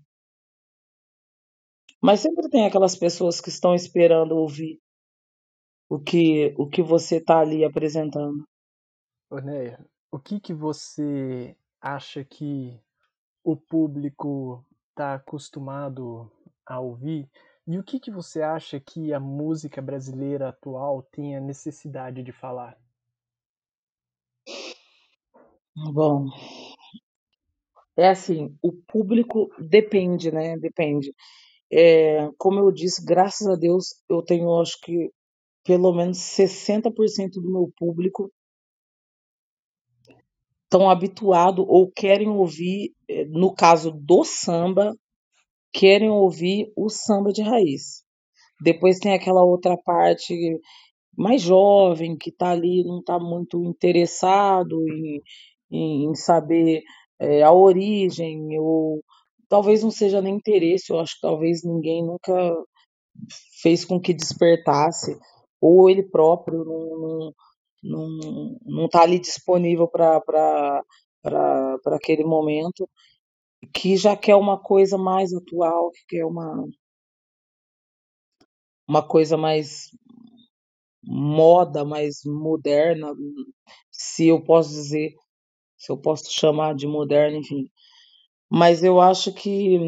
[2.02, 4.80] Mas sempre tem aquelas pessoas que estão esperando ouvir
[5.88, 8.44] o que, o que você está ali apresentando.
[9.30, 12.80] Onéia, o que, que você acha que
[13.44, 16.30] o público está acostumado
[16.66, 17.28] a ouvir?
[17.66, 22.32] E o que, que você acha que a música brasileira atual tem a necessidade de
[22.32, 22.76] falar?
[25.92, 26.26] Bom,
[27.96, 30.56] é assim, o público depende, né?
[30.58, 31.14] Depende.
[31.72, 35.10] É, como eu disse, graças a Deus, eu tenho, acho que,
[35.64, 38.32] pelo menos 60% do meu público
[40.70, 44.94] estão habituado ou querem ouvir, eh, no caso do samba,
[45.72, 48.04] querem ouvir o samba de raiz.
[48.62, 50.34] Depois tem aquela outra parte
[51.16, 55.20] mais jovem que está ali, não está muito interessado em,
[55.70, 56.82] em, em saber
[57.18, 59.02] é, a origem, ou
[59.48, 62.54] talvez não seja nem interesse, eu acho que talvez ninguém nunca
[63.62, 65.18] fez com que despertasse,
[65.60, 67.34] ou ele próprio não, não,
[67.82, 70.82] não tá ali disponível para
[71.86, 72.88] aquele momento,
[73.74, 76.66] que já quer uma coisa mais atual, que quer uma,
[78.88, 79.88] uma coisa mais
[81.02, 83.14] moda, mais moderna,
[83.90, 85.14] se eu posso dizer,
[85.76, 87.70] se eu posso chamar de moderna, enfim.
[88.50, 89.78] Mas eu acho que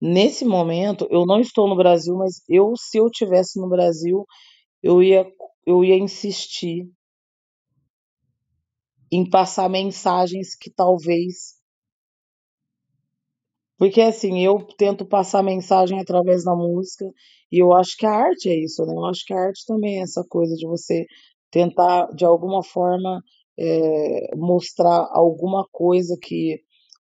[0.00, 4.26] nesse momento, eu não estou no Brasil, mas eu, se eu tivesse no Brasil,
[4.82, 5.26] eu ia,
[5.66, 6.90] eu ia insistir
[9.10, 11.56] em passar mensagens que talvez.
[13.78, 17.04] Porque assim, eu tento passar mensagem através da música,
[17.52, 18.92] e eu acho que a arte é isso, né?
[18.92, 21.06] Eu acho que a arte também é essa coisa de você
[21.50, 23.22] tentar, de alguma forma,
[23.58, 26.60] é, mostrar alguma coisa que,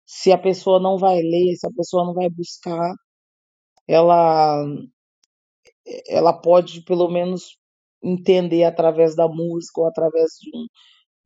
[0.06, 2.94] se a pessoa não vai ler, se a pessoa não vai buscar,
[3.86, 4.64] ela,
[6.08, 7.56] ela pode pelo menos
[8.02, 10.66] entender através da música ou através de um,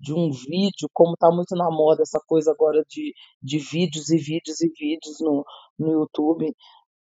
[0.03, 4.19] de um vídeo, como está muito na moda essa coisa agora de, de vídeos e
[4.19, 5.45] vídeos e vídeos no,
[5.79, 6.53] no YouTube.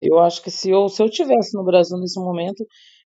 [0.01, 2.65] Eu acho que se eu, se eu tivesse no Brasil nesse momento,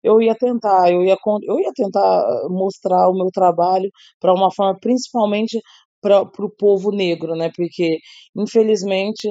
[0.04, 4.78] eu ia tentar, eu ia, eu ia tentar mostrar o meu trabalho para uma forma,
[4.80, 5.60] principalmente
[6.02, 7.52] para o povo negro, né?
[7.56, 8.00] Porque,
[8.36, 9.28] infelizmente,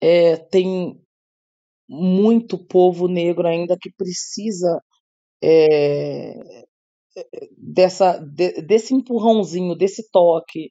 [0.00, 1.00] é, tem
[1.88, 4.80] muito povo negro ainda que precisa
[5.42, 6.64] é,
[7.56, 10.70] dessa, de, desse empurrãozinho, desse toque.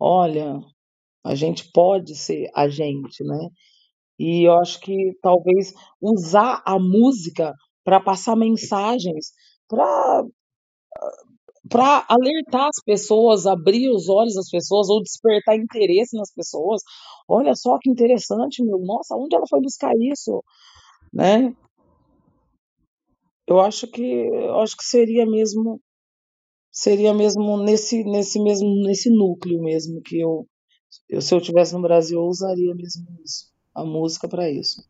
[0.00, 0.60] Olha,
[1.24, 3.48] a gente pode ser a gente, né?
[4.18, 7.54] E eu acho que talvez usar a música
[7.84, 9.32] para passar mensagens,
[9.68, 10.24] para
[11.68, 16.82] para alertar as pessoas, abrir os olhos das pessoas ou despertar interesse nas pessoas.
[17.28, 18.78] Olha só que interessante, meu.
[18.78, 20.42] Nossa, onde ela foi buscar isso,
[21.12, 21.54] né?
[23.48, 25.80] Eu acho que eu acho que seria mesmo
[26.70, 30.46] seria mesmo nesse nesse mesmo nesse núcleo mesmo que eu,
[31.08, 34.86] eu se eu tivesse no Brasil eu usaria mesmo isso, a música para isso.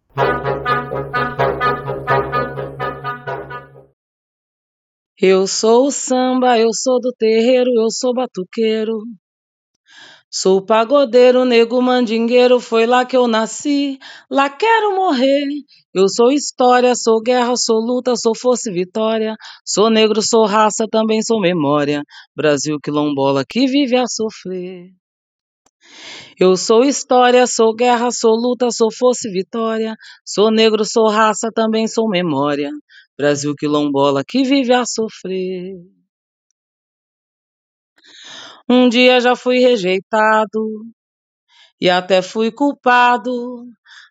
[5.20, 8.98] Eu sou o samba, eu sou do terreiro, eu sou batuqueiro.
[10.30, 13.98] Sou pagodeiro, nego mandingueiro, foi lá que eu nasci,
[14.30, 15.46] lá quero morrer.
[15.94, 19.34] Eu sou história, sou guerra, sou luta, sou força e vitória.
[19.64, 22.02] Sou negro, sou raça, também sou memória.
[22.36, 24.90] Brasil quilombola que vive a sofrer.
[26.38, 29.96] Eu sou história, sou guerra, sou luta, sou força e vitória.
[30.26, 32.70] Sou negro, sou raça, também sou memória.
[33.16, 35.97] Brasil quilombola que vive a sofrer.
[38.70, 40.84] Um dia já fui rejeitado
[41.80, 43.64] e até fui culpado,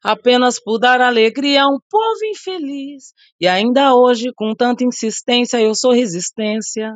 [0.03, 3.13] apenas por dar alegria a um povo infeliz.
[3.39, 6.91] E ainda hoje, com tanta insistência, eu sou resistência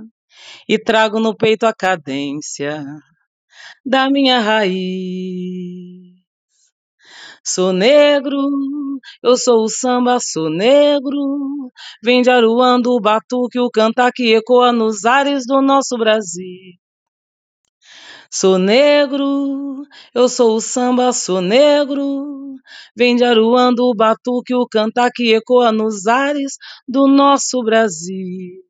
[0.68, 2.84] e trago no peito a cadência
[3.86, 6.12] da minha raiz.
[7.44, 8.38] Sou negro,
[9.24, 11.72] eu sou o samba, sou negro.
[12.04, 16.81] Vem de Aruando, o batuque, o cantar que ecoa nos ares do nosso Brasil.
[18.34, 19.84] Sou negro,
[20.16, 22.56] eu sou o samba, sou negro.
[22.96, 26.54] Vem de Aruando, o batuque, o cantar que ecoa nos ares
[26.88, 28.64] do nosso Brasil.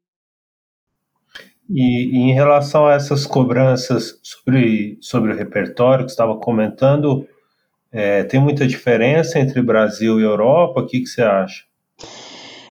[1.70, 7.28] E, e, em relação a essas cobranças sobre, sobre o repertório que estava comentando,
[7.92, 10.82] é, tem muita diferença entre Brasil e Europa?
[10.82, 11.66] O que, que você acha?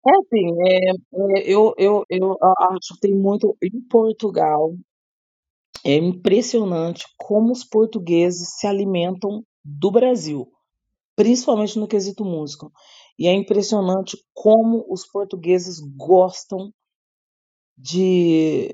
[0.04, 2.36] É assim, é, é, eu, eu, eu
[2.72, 4.74] acho que tem muito em Portugal.
[5.84, 10.46] É impressionante como os portugueses se alimentam do Brasil,
[11.16, 12.72] principalmente no quesito músico.
[13.18, 16.72] E é impressionante como os portugueses gostam
[17.78, 18.72] de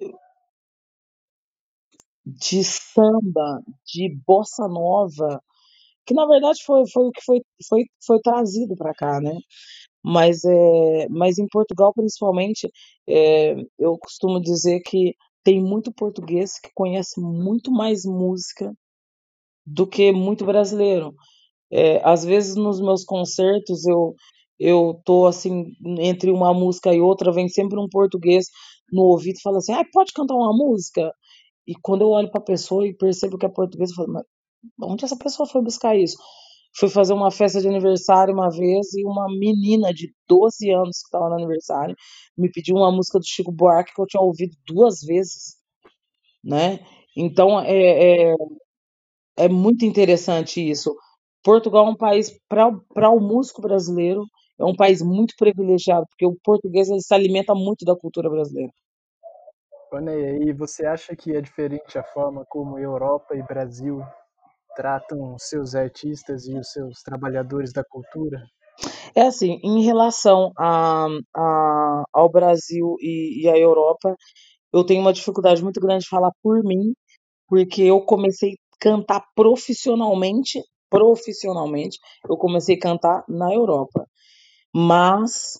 [2.24, 5.40] de samba, de bossa nova,
[6.06, 9.32] que na verdade foi, foi o que foi, foi, foi trazido para cá, né?
[10.04, 12.70] Mas, é, mas em Portugal, principalmente,
[13.08, 15.14] é, eu costumo dizer que
[15.46, 18.74] tem muito português que conhece muito mais música
[19.66, 21.14] do que muito brasileiro.
[21.72, 24.14] É, às vezes nos meus concertos eu
[24.58, 25.66] eu tô assim
[26.00, 28.46] entre uma música e outra vem sempre um português
[28.92, 31.12] no ouvido fala assim, ah, pode cantar uma música?
[31.66, 34.24] E quando eu olho para a pessoa e percebo que é português, eu falo, mas
[34.82, 36.16] onde essa pessoa foi buscar isso?
[36.78, 41.06] Fui fazer uma festa de aniversário uma vez e uma menina de 12 anos que
[41.06, 41.96] estava no aniversário
[42.36, 45.56] me pediu uma música do Chico Buarque que eu tinha ouvido duas vezes,
[46.44, 46.80] né?
[47.16, 48.34] Então é, é,
[49.38, 50.94] é muito interessante isso.
[51.42, 54.26] Portugal é um país para o músico brasileiro
[54.58, 58.72] é um país muito privilegiado porque o português se alimenta muito da cultura brasileira.
[60.02, 64.02] Neia, e você acha que é diferente a forma como Europa e Brasil
[64.76, 68.38] tratam seus artistas e os seus trabalhadores da cultura?
[69.14, 74.14] É assim, em relação a, a, ao Brasil e, e à Europa,
[74.72, 76.92] eu tenho uma dificuldade muito grande de falar por mim,
[77.48, 80.60] porque eu comecei a cantar profissionalmente,
[80.90, 81.98] profissionalmente,
[82.28, 84.06] eu comecei a cantar na Europa.
[84.74, 85.58] Mas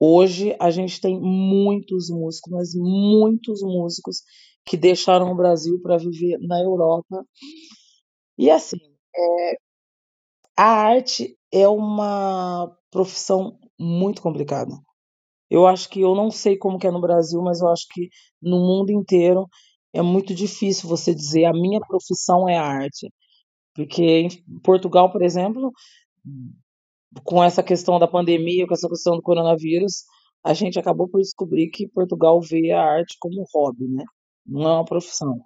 [0.00, 4.22] hoje a gente tem muitos músicos, mas muitos músicos
[4.66, 7.24] que deixaram o Brasil para viver na Europa
[8.42, 8.78] e assim,
[9.16, 9.56] é,
[10.56, 14.72] a arte é uma profissão muito complicada.
[15.50, 18.08] Eu acho que eu não sei como que é no Brasil, mas eu acho que
[18.40, 19.46] no mundo inteiro
[19.92, 23.12] é muito difícil você dizer a minha profissão é arte.
[23.74, 24.28] Porque em
[24.62, 25.72] Portugal, por exemplo,
[27.24, 30.04] com essa questão da pandemia, com essa questão do coronavírus,
[30.44, 34.04] a gente acabou por descobrir que Portugal vê a arte como hobby, né?
[34.46, 35.40] não é uma profissão.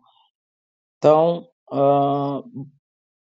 [0.98, 2.66] Então, uh,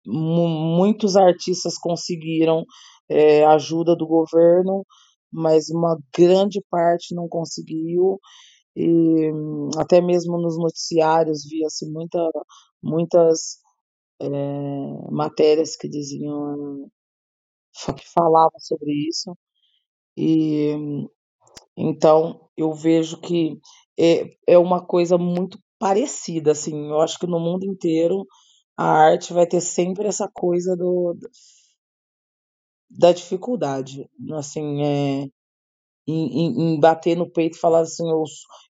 [0.10, 2.66] muitos artistas conseguiram
[3.10, 4.86] é, ajuda do governo,
[5.32, 8.20] mas uma grande parte não conseguiu.
[8.76, 9.32] E
[9.78, 12.20] até mesmo nos noticiários via-se muita,
[12.82, 13.60] muitas
[14.22, 14.28] é,
[15.12, 16.89] matérias que diziam
[17.97, 19.36] que falavam sobre isso.
[20.18, 21.07] E
[21.78, 23.60] então eu vejo que
[23.97, 26.89] é, é uma coisa muito parecida, assim.
[26.89, 28.26] Eu acho que no mundo inteiro
[28.80, 31.14] a arte vai ter sempre essa coisa do
[32.90, 35.28] da dificuldade, assim, é,
[36.08, 38.24] em, em, em bater no peito e falar assim, eu,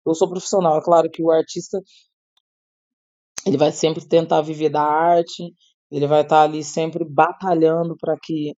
[0.08, 0.80] eu sou profissional.
[0.80, 1.80] É claro que o artista
[3.46, 5.54] ele vai sempre tentar viver da arte,
[5.92, 8.56] ele vai estar ali sempre batalhando para que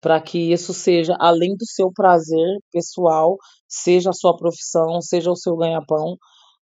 [0.00, 3.36] para que isso seja além do seu prazer pessoal,
[3.68, 6.16] seja a sua profissão, seja o seu ganha-pão.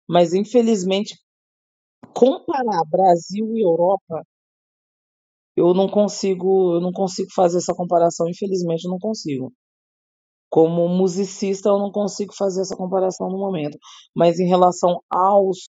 [0.09, 1.19] Mas infelizmente
[2.15, 4.25] comparar Brasil e Europa
[5.57, 9.53] eu não consigo, eu não consigo fazer essa comparação, infelizmente eu não consigo.
[10.49, 13.79] Como musicista eu não consigo fazer essa comparação no momento,
[14.15, 15.69] mas em relação aos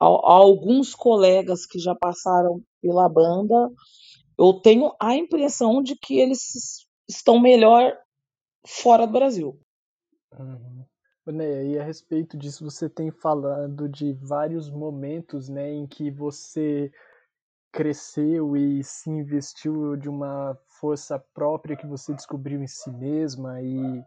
[0.00, 3.70] a, a alguns colegas que já passaram pela banda,
[4.38, 7.96] eu tenho a impressão de que eles estão melhor
[8.66, 9.58] fora do Brasil.
[10.32, 10.84] Uhum.
[11.24, 16.90] Né, e a respeito disso, você tem falado de vários momentos né, em que você
[17.70, 24.04] cresceu e se investiu de uma força própria que você descobriu em si mesma e,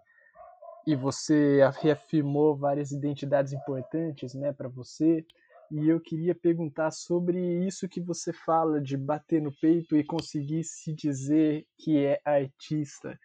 [0.85, 5.25] e você reafirmou várias identidades importantes né, para você.
[5.71, 10.65] E eu queria perguntar sobre isso que você fala de bater no peito e conseguir
[10.65, 13.17] se dizer que é artista.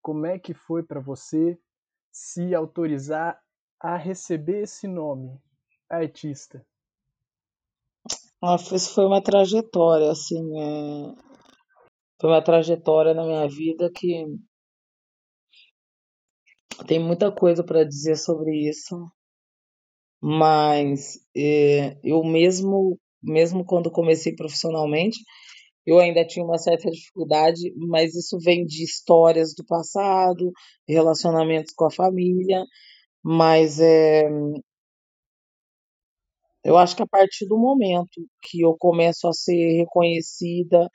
[0.00, 1.58] Como é que foi para você
[2.14, 3.38] se autorizar
[3.80, 5.36] a receber esse nome,
[5.90, 6.64] artista?
[8.72, 11.14] Isso foi uma trajetória, assim, é...
[12.20, 14.26] foi uma trajetória na minha vida que
[16.86, 19.10] tem muita coisa para dizer sobre isso
[20.26, 25.18] mas é, eu mesmo, mesmo quando comecei profissionalmente,
[25.86, 30.52] eu ainda tinha uma certa dificuldade, mas isso vem de histórias do passado,
[30.88, 32.64] relacionamentos com a família,
[33.22, 34.28] mas é,
[36.64, 40.88] eu acho que a partir do momento que eu começo a ser reconhecida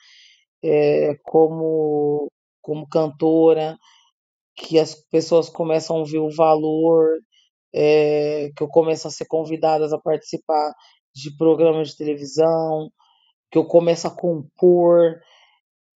[0.64, 2.32] é, como,
[2.62, 3.78] como cantora,
[4.56, 7.20] que as pessoas começam a ver o valor
[7.74, 10.74] é, que eu começo a ser convidada a participar
[11.14, 12.92] de programas de televisão,
[13.52, 15.20] que eu começo a compor,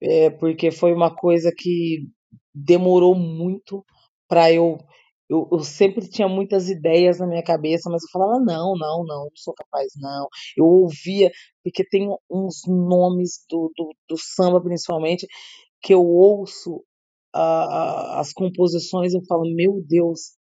[0.01, 2.08] é, porque foi uma coisa que
[2.54, 3.86] demorou muito
[4.28, 4.78] para eu,
[5.30, 5.47] eu.
[5.51, 9.30] Eu sempre tinha muitas ideias na minha cabeça, mas eu falava: não, não, não, não
[9.36, 10.28] sou capaz, não.
[10.58, 11.32] Eu ouvia,
[11.64, 15.28] porque tem uns nomes do, do, do samba, principalmente,
[15.82, 16.84] que eu ouço
[17.34, 17.41] a,
[18.18, 20.34] a, as composições e eu falo: meu Deus,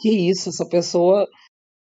[0.00, 1.28] que isso, essa pessoa,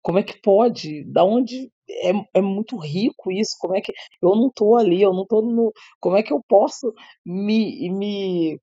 [0.02, 1.04] como é que pode?
[1.04, 3.56] Da onde é, é muito rico isso?
[3.60, 3.92] Como é que
[4.22, 6.92] eu não tô ali, eu não tô no, como é que eu posso
[7.24, 8.60] me, me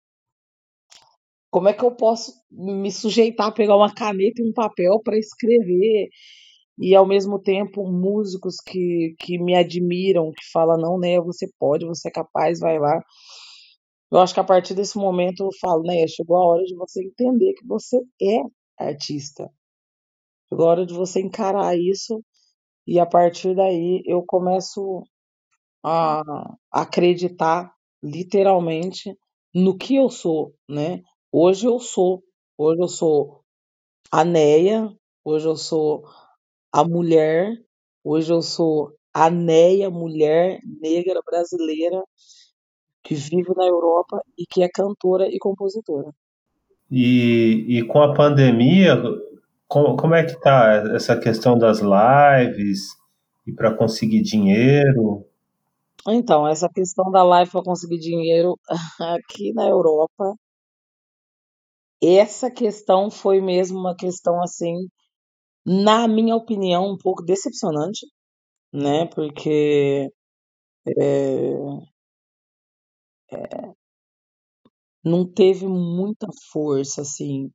[1.49, 5.17] como é que eu posso me sujeitar a pegar uma caneta e um papel para
[5.17, 6.09] escrever?
[6.79, 11.85] E ao mesmo tempo, músicos que, que me admiram, que falam, não, né, você pode,
[11.85, 13.01] você é capaz, vai lá.
[14.11, 17.03] Eu acho que a partir desse momento eu falo, né, chegou a hora de você
[17.03, 18.41] entender que você é
[18.77, 19.49] artista.
[20.49, 22.23] Chegou a hora de você encarar isso
[22.85, 25.03] e a partir daí eu começo
[25.83, 26.21] a
[26.71, 29.13] acreditar literalmente
[29.53, 31.01] no que eu sou, né?
[31.31, 32.23] Hoje eu sou,
[32.57, 33.41] hoje eu sou
[34.11, 34.89] a Neia,
[35.23, 36.03] hoje eu sou
[36.71, 37.51] a mulher,
[38.03, 42.01] hoje eu sou a Neia, mulher negra brasileira
[43.03, 46.11] que vive na Europa e que é cantora e compositora.
[46.89, 48.95] E, e com a pandemia,
[49.67, 52.87] como, como é que tá essa questão das lives
[53.45, 55.25] e para conseguir dinheiro?
[56.07, 58.57] Então, essa questão da live para conseguir dinheiro
[59.01, 60.35] aqui na Europa,
[62.01, 64.73] essa questão foi mesmo uma questão assim,
[65.65, 68.05] na minha opinião, um pouco decepcionante,
[68.71, 69.05] né?
[69.07, 70.09] Porque
[70.87, 71.53] é,
[73.31, 73.73] é,
[75.03, 77.51] não teve muita força assim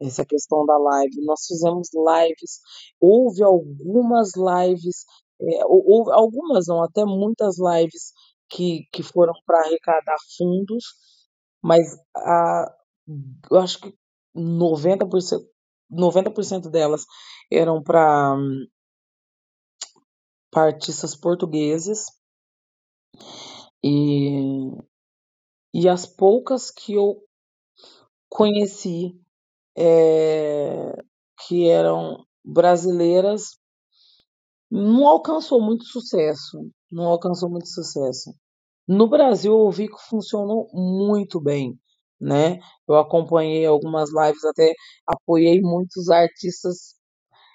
[0.00, 1.24] essa questão da live.
[1.24, 2.60] Nós fizemos lives,
[3.00, 5.04] houve algumas lives,
[5.40, 8.12] é, houve algumas não, até muitas lives
[8.48, 10.84] que, que foram para arrecadar fundos,
[11.62, 12.74] mas a,
[13.50, 13.94] eu acho que
[14.36, 15.40] 90%,
[15.90, 17.04] 90% delas
[17.50, 18.36] eram para
[20.54, 22.06] artistas portugueses
[23.82, 24.70] e,
[25.74, 27.22] e as poucas que eu
[28.28, 29.21] conheci
[29.76, 30.94] é,
[31.46, 33.58] que eram brasileiras
[34.70, 38.34] não alcançou muito sucesso, não alcançou muito sucesso.
[38.88, 41.78] No Brasil, eu vi que funcionou muito bem,
[42.20, 42.58] né?
[42.88, 44.72] Eu acompanhei algumas lives, até
[45.06, 46.94] apoiei muitos artistas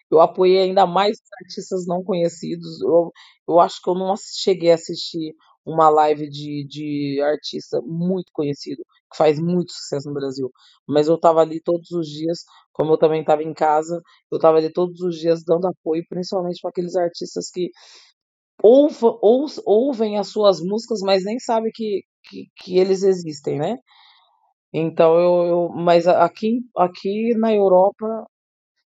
[0.09, 2.81] eu apoiei ainda mais artistas não conhecidos.
[2.81, 3.11] Eu,
[3.47, 8.83] eu acho que eu não cheguei a assistir uma live de, de artista muito conhecido,
[9.11, 10.51] que faz muito sucesso no Brasil.
[10.87, 12.39] Mas eu estava ali todos os dias,
[12.73, 14.01] como eu também estava em casa,
[14.31, 17.69] eu estava ali todos os dias dando apoio, principalmente para aqueles artistas que
[18.63, 18.87] ou,
[19.65, 23.77] ouvem as suas músicas, mas nem sabem que, que, que eles existem, né?
[24.73, 28.25] Então eu, eu, mas aqui, aqui na Europa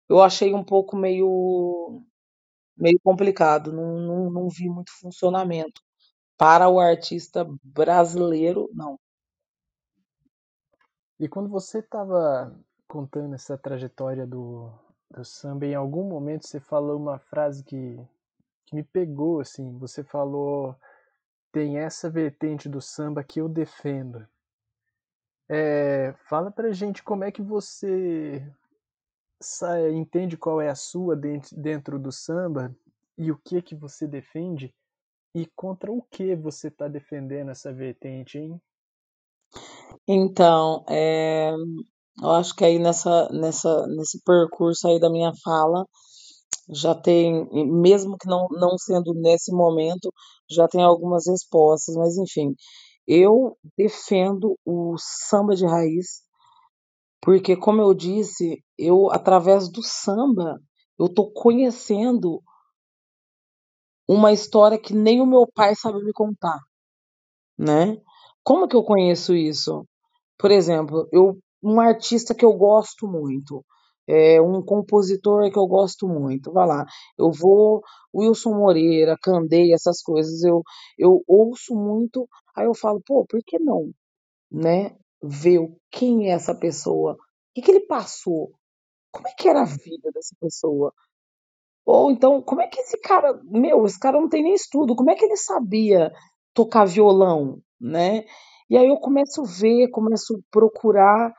[0.10, 2.04] eu achei um pouco meio,
[2.78, 5.82] meio complicado, não, não, não vi muito funcionamento.
[6.38, 9.00] Para o artista brasileiro, não.
[11.22, 12.52] E quando você estava
[12.88, 14.72] contando essa trajetória do,
[15.12, 17.96] do samba, em algum momento você falou uma frase que,
[18.66, 20.76] que me pegou, assim, você falou,
[21.52, 24.28] tem essa vertente do samba que eu defendo.
[25.48, 28.44] É, fala pra gente como é que você
[29.94, 32.76] entende qual é a sua dentro do samba
[33.16, 34.74] e o que que você defende
[35.36, 38.60] e contra o que você está defendendo essa vertente, hein?
[40.08, 41.52] Então, é,
[42.22, 45.86] eu acho que aí nessa, nessa, nesse percurso aí da minha fala
[46.70, 50.12] já tem, mesmo que não, não sendo nesse momento,
[50.50, 52.56] já tem algumas respostas, mas enfim,
[53.08, 56.22] eu defendo o samba de raiz
[57.22, 60.60] porque, como eu disse, eu, através do samba,
[61.00, 62.42] eu tô conhecendo
[64.08, 66.60] uma história que nem o meu pai sabe me contar,
[67.58, 67.98] né?
[68.44, 69.86] Como que eu conheço isso?
[70.38, 73.64] Por exemplo, eu, um artista que eu gosto muito,
[74.08, 76.86] é, um compositor que eu gosto muito, vai lá,
[77.18, 77.82] eu vou,
[78.16, 80.64] Wilson Moreira, Candei, essas coisas, eu,
[80.98, 83.92] eu ouço muito, aí eu falo, pô, por que não,
[84.52, 84.96] né?
[85.24, 85.60] Ver
[85.92, 87.18] quem é essa pessoa, o
[87.56, 88.52] que, que ele passou,
[89.12, 90.94] como é que era a vida dessa pessoa?
[91.86, 95.12] Ou então, como é que esse cara, meu, esse cara não tem nem estudo, como
[95.12, 96.12] é que ele sabia
[96.54, 98.24] tocar violão, né?
[98.70, 101.34] E aí eu começo a ver, começo a procurar,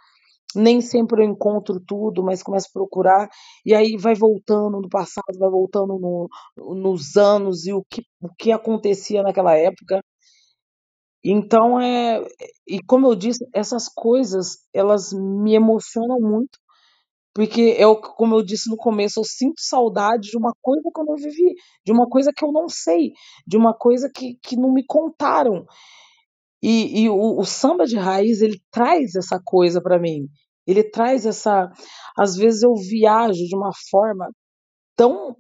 [0.55, 3.29] nem sempre eu encontro tudo, mas começo a procurar,
[3.65, 6.29] e aí vai voltando no passado, vai voltando no,
[6.75, 10.03] nos anos e o que, o que acontecia naquela época.
[11.25, 12.21] Então, é,
[12.67, 16.59] e como eu disse, essas coisas, elas me emocionam muito,
[17.35, 21.05] porque eu, como eu disse no começo, eu sinto saudade de uma coisa que eu
[21.07, 23.13] não vivi, de uma coisa que eu não sei,
[23.47, 25.65] de uma coisa que, que não me contaram.
[26.63, 30.29] E, e o, o samba de raiz, ele traz essa coisa para mim.
[30.67, 31.71] Ele traz essa.
[32.17, 34.31] Às vezes eu viajo de uma forma
[34.97, 35.37] tão.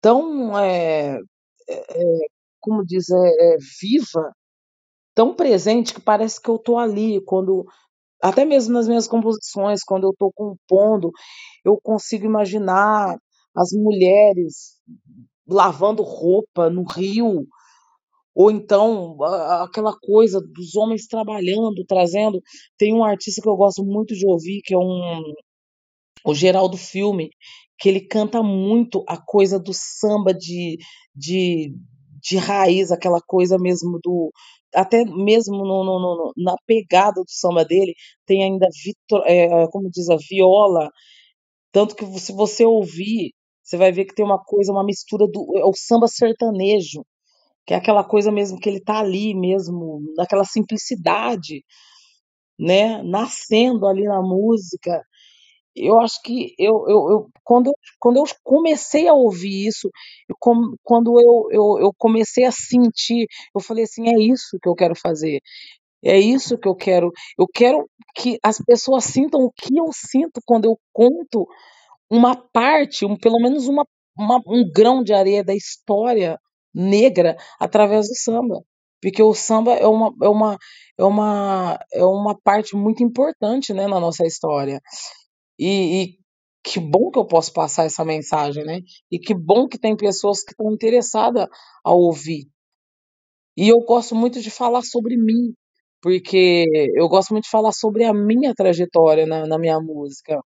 [0.00, 0.58] tão.
[0.58, 1.18] É,
[1.68, 2.26] é,
[2.60, 4.32] como diz, é, é, viva,
[5.14, 7.20] tão presente, que parece que eu tô ali.
[7.24, 7.64] Quando
[8.22, 11.10] até mesmo nas minhas composições, quando eu estou compondo,
[11.64, 13.16] eu consigo imaginar
[13.54, 14.76] as mulheres
[15.48, 17.46] lavando roupa no rio,
[18.36, 19.16] ou então
[19.62, 22.38] aquela coisa dos homens trabalhando, trazendo.
[22.76, 25.22] Tem um artista que eu gosto muito de ouvir, que é um
[26.22, 27.30] o Geraldo Filme,
[27.78, 30.76] que ele canta muito a coisa do samba de,
[31.14, 31.72] de,
[32.20, 34.30] de raiz, aquela coisa mesmo do.
[34.74, 37.94] Até mesmo no, no, no, na pegada do samba dele,
[38.26, 40.90] tem ainda, Vitor, é, como diz, a viola.
[41.72, 43.32] Tanto que se você ouvir,
[43.62, 45.46] você vai ver que tem uma coisa, uma mistura do.
[45.56, 47.02] É o samba sertanejo,
[47.66, 51.64] que é aquela coisa mesmo que ele tá ali mesmo, naquela simplicidade,
[52.58, 53.02] né?
[53.02, 55.02] Nascendo ali na música
[55.76, 59.90] eu acho que eu, eu, eu, quando, quando eu comecei a ouvir isso,
[60.28, 60.34] eu,
[60.82, 64.94] quando eu, eu, eu comecei a sentir, eu falei assim, é isso que eu quero
[64.96, 65.40] fazer.
[66.04, 67.12] É isso que eu quero.
[67.38, 71.46] Eu quero que as pessoas sintam o que eu sinto quando eu conto
[72.10, 73.86] uma parte, um, pelo menos uma,
[74.18, 76.38] uma, um grão de areia da história
[76.76, 78.62] negra através do samba.
[79.02, 80.58] Porque o samba é uma, é uma,
[80.98, 84.80] é uma, é uma parte muito importante né, na nossa história.
[85.58, 86.18] E, e
[86.64, 88.80] que bom que eu posso passar essa mensagem, né?
[89.10, 91.48] E que bom que tem pessoas que estão interessadas
[91.84, 92.48] a ouvir.
[93.56, 95.54] E eu gosto muito de falar sobre mim,
[96.02, 96.64] porque
[96.94, 100.40] eu gosto muito de falar sobre a minha trajetória na, na minha música.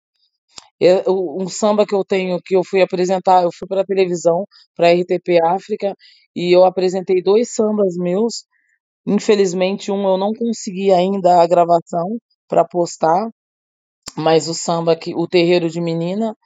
[1.09, 4.45] Um samba que eu tenho, que eu fui apresentar, eu fui para a televisão,
[4.77, 5.95] para RTP África,
[6.37, 8.45] e eu apresentei dois sambas meus.
[9.07, 12.19] Infelizmente, um eu não consegui ainda a gravação
[12.49, 13.29] para postar,
[14.17, 16.37] mas o samba que o Terreiro de Menina,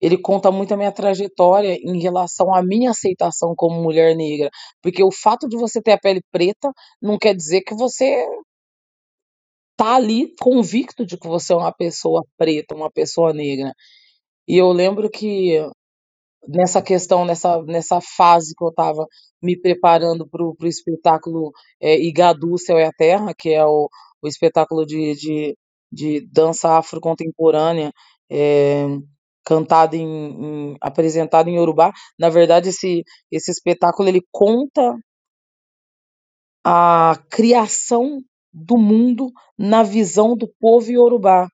[0.00, 4.50] ele conta muito a minha trajetória em relação à minha aceitação como mulher negra,
[4.82, 6.72] porque o fato de você ter a pele preta
[7.02, 8.26] não quer dizer que você
[9.76, 13.72] tá ali convicto de que você é uma pessoa preta, uma pessoa negra.
[14.48, 15.58] E eu lembro que
[16.48, 19.06] nessa questão, nessa, nessa fase que eu estava
[19.42, 23.88] me preparando para o espetáculo é, Igadu, Céu e a Terra, que é o,
[24.22, 25.56] o espetáculo de, de,
[25.92, 27.92] de dança afro-contemporânea,
[28.30, 28.86] é,
[29.44, 31.92] cantado em, em, apresentado em Yorubá.
[32.18, 34.96] Na verdade, esse, esse espetáculo ele conta
[36.64, 38.20] a criação
[38.56, 41.48] do mundo na visão do povo iorubá,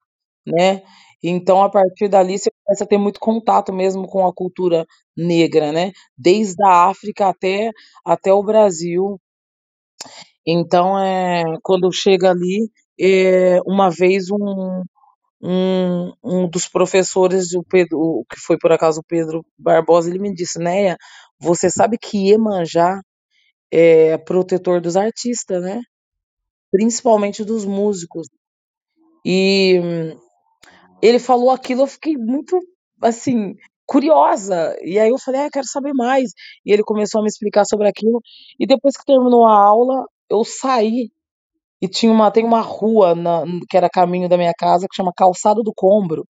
[0.47, 0.83] né.
[1.25, 4.87] Então, a partir dali, você começa a ter muito contato mesmo com a cultura
[5.17, 7.71] negra, né, desde a África até
[8.07, 9.19] até o Brasil.
[10.47, 12.69] Então, é quando chega ali,
[13.01, 14.83] eh, uma vez um
[15.43, 20.35] um um dos professores, o Pedro que foi por acaso o Pedro Barbosa, ele me
[20.35, 20.97] disse: "Neia,
[21.41, 23.01] você sabe que Iemanjá
[23.73, 25.83] é protetor dos artistas, né?"
[26.73, 28.29] Principalmente dos músicos.
[29.25, 29.81] E
[31.03, 32.59] ele falou aquilo, eu fiquei muito,
[33.03, 33.55] assim,
[33.87, 34.77] curiosa.
[34.83, 36.31] E aí eu falei: "Ah, quero saber mais".
[36.67, 38.21] E ele começou a me explicar sobre aquilo.
[38.61, 41.11] E depois que terminou a aula, eu saí
[41.83, 45.13] e tinha uma tem uma rua na que era caminho da minha casa, que chama
[45.17, 46.25] Calçada do Combro.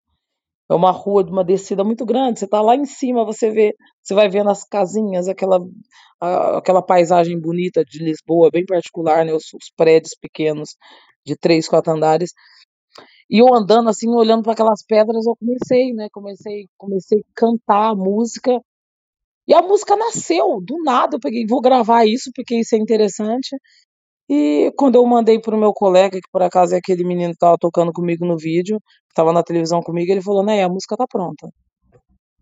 [0.71, 3.75] É uma rua de uma descida muito grande, você tá lá em cima, você vê
[4.01, 5.59] você vai vendo as casinhas, aquela
[6.19, 10.75] aquela paisagem bonita de Lisboa, bem particular, né, os, os prédios pequenos
[11.25, 12.31] de três, quatro andares.
[13.29, 17.89] E eu andando assim, olhando para aquelas pedras, eu comecei, né, comecei, comecei a cantar
[17.91, 18.59] a música.
[19.47, 21.15] E a música nasceu do nada.
[21.17, 23.55] Eu peguei, vou gravar isso porque isso é interessante.
[24.33, 27.57] E quando eu mandei pro meu colega, que por acaso é aquele menino que estava
[27.59, 31.05] tocando comigo no vídeo, que estava na televisão comigo, ele falou: "Né, a música tá
[31.05, 31.49] pronta.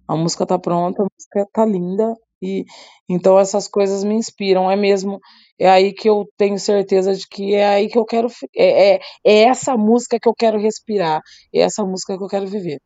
[0.08, 2.14] A música tá pronta, a música tá linda".
[2.44, 2.64] E
[3.10, 5.20] então essas coisas me inspiram, é mesmo,
[5.60, 9.00] é aí que eu tenho certeza de que é aí que eu quero é, é,
[9.26, 11.22] é essa música que eu quero respirar,
[11.54, 12.80] é essa música que eu quero viver.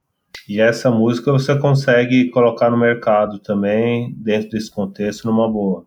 [0.48, 5.86] E essa música você consegue colocar no mercado também, dentro desse contexto, numa boa.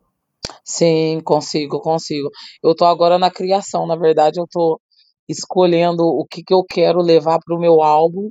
[0.64, 2.28] Sim, consigo, consigo.
[2.62, 4.80] Eu tô agora na criação, na verdade, eu tô
[5.28, 8.30] escolhendo o que, que eu quero levar para o meu álbum,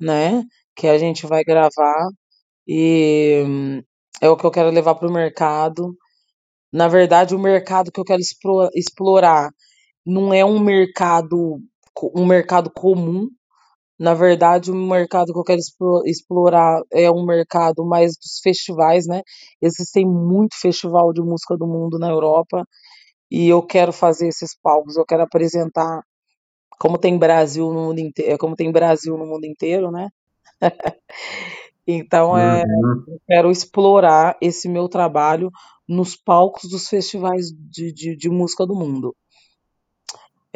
[0.00, 0.42] né?
[0.76, 2.08] Que a gente vai gravar.
[2.68, 3.44] E
[4.22, 5.96] é o que eu quero levar para o mercado.
[6.72, 8.20] Na verdade, o mercado que eu quero
[8.74, 9.50] explorar
[10.06, 11.60] não é um mercado
[12.14, 13.28] um mercado comum.
[14.04, 15.60] Na verdade, o mercado que eu quero
[16.04, 19.22] explorar é um mercado mais dos festivais, né?
[19.62, 22.66] Existem muito festival de música do mundo na Europa
[23.30, 26.02] e eu quero fazer esses palcos, eu quero apresentar
[26.78, 30.10] como tem Brasil no mundo inteiro, como tem Brasil no mundo inteiro, né?
[31.86, 33.04] Então, é, uhum.
[33.08, 35.50] eu quero explorar esse meu trabalho
[35.86, 39.14] nos palcos dos festivais de, de, de música do mundo.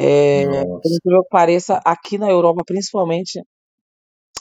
[0.01, 3.43] É, por incrível que pareça, aqui na Europa, principalmente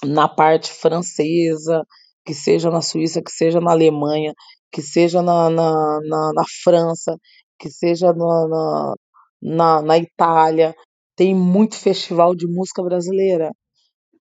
[0.05, 1.83] na parte francesa,
[2.23, 4.33] que seja na Suíça, que seja na Alemanha,
[4.71, 7.17] que seja na, na, na, na França,
[7.57, 8.95] que seja na, na,
[9.41, 10.75] na, na Itália,
[11.15, 13.51] tem muito festival de música brasileira.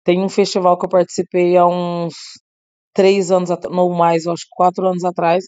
[0.03, 2.13] Tem um festival que eu participei há uns
[2.93, 5.45] três anos, não mais, acho que quatro anos atrás,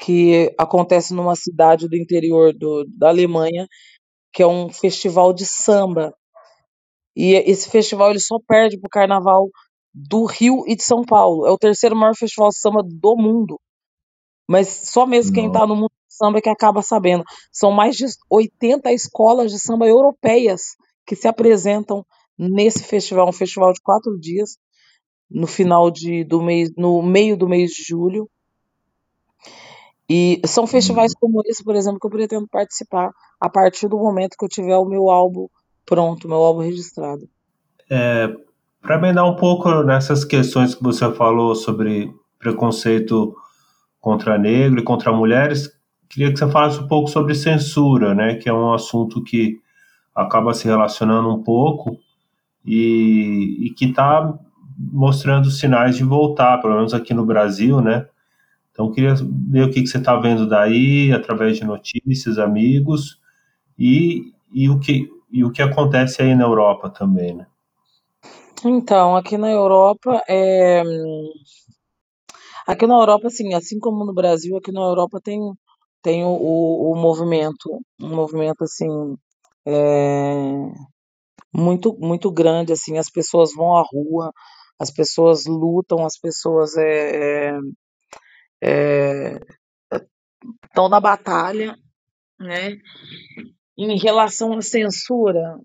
[0.00, 3.68] que acontece numa cidade do interior do, da Alemanha,
[4.32, 6.14] que é um festival de samba.
[7.14, 9.48] E esse festival ele só perde pro carnaval
[9.94, 11.46] do Rio e de São Paulo.
[11.46, 13.60] É o terceiro maior festival de samba do mundo.
[14.48, 17.24] Mas só mesmo quem está no mundo do samba é que acaba sabendo.
[17.52, 20.76] São mais de 80 escolas de samba europeias
[21.06, 22.04] que se apresentam
[22.38, 24.56] nesse festival, um festival de quatro dias,
[25.30, 28.28] no final de, do mês, no meio do mês de julho.
[30.14, 33.10] E são festivais como esse, por exemplo, que eu pretendo participar
[33.40, 35.46] a partir do momento que eu tiver o meu álbum
[35.86, 37.26] pronto, meu álbum registrado.
[37.90, 38.30] É,
[38.82, 43.34] Para emendar um pouco nessas questões que você falou sobre preconceito
[43.98, 45.70] contra negro e contra mulheres,
[46.10, 49.60] queria que você falasse um pouco sobre censura, né, que é um assunto que
[50.14, 51.96] acaba se relacionando um pouco
[52.66, 54.30] e, e que está
[54.76, 58.06] mostrando sinais de voltar, pelo menos aqui no Brasil, né?
[58.72, 63.20] Então, queria ver o que, que você está vendo daí, através de notícias, amigos,
[63.78, 67.46] e, e, o que, e o que acontece aí na Europa também, né?
[68.64, 70.82] Então, aqui na Europa, é...
[72.66, 75.38] aqui na Europa, assim, assim como no Brasil, aqui na Europa tem,
[76.00, 78.88] tem o, o, o movimento, um movimento assim
[79.66, 80.42] é...
[81.52, 84.32] muito muito grande, assim, as pessoas vão à rua,
[84.78, 87.52] as pessoas lutam, as pessoas é,
[88.62, 89.40] é,
[90.64, 91.76] estão na batalha,
[92.38, 92.78] né?
[93.76, 95.58] Em relação à censura,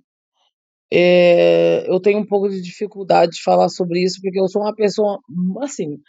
[0.92, 4.74] é, eu tenho um pouco de dificuldade de falar sobre isso, porque eu sou uma
[4.74, 5.20] pessoa,
[5.62, 6.02] assim,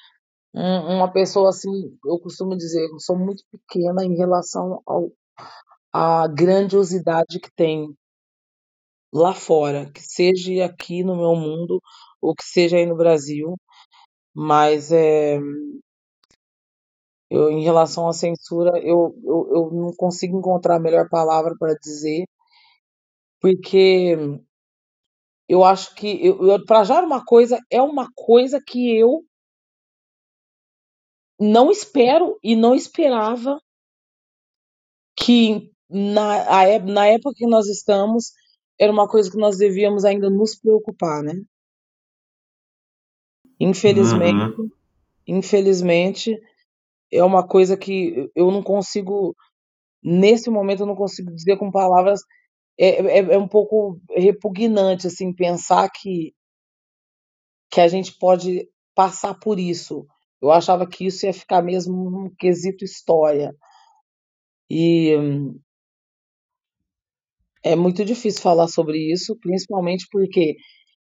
[0.55, 1.71] uma pessoa assim,
[2.07, 5.13] eu costumo dizer, eu sou muito pequena em relação ao,
[5.93, 7.95] à grandiosidade que tem
[9.13, 11.81] lá fora, que seja aqui no meu mundo
[12.21, 13.57] ou que seja aí no Brasil,
[14.35, 15.39] mas é,
[17.31, 21.75] eu, em relação à censura, eu, eu, eu não consigo encontrar a melhor palavra para
[21.75, 22.25] dizer,
[23.41, 24.17] porque
[25.49, 26.33] eu acho que
[26.67, 29.25] para já uma coisa é uma coisa que eu
[31.39, 33.61] não espero e não esperava
[35.17, 38.33] que na, a, na época que nós estamos
[38.79, 41.35] era uma coisa que nós devíamos ainda nos preocupar, né?
[43.59, 44.71] Infelizmente, uhum.
[45.27, 46.41] infelizmente
[47.13, 49.35] é uma coisa que eu não consigo
[50.03, 52.21] nesse momento eu não consigo dizer com palavras
[52.79, 56.33] é, é, é um pouco repugnante assim pensar que
[57.71, 60.07] que a gente pode passar por isso.
[60.41, 63.55] Eu achava que isso ia ficar mesmo um quesito história.
[64.71, 65.13] E
[67.65, 70.57] é muito difícil falar sobre isso, principalmente porque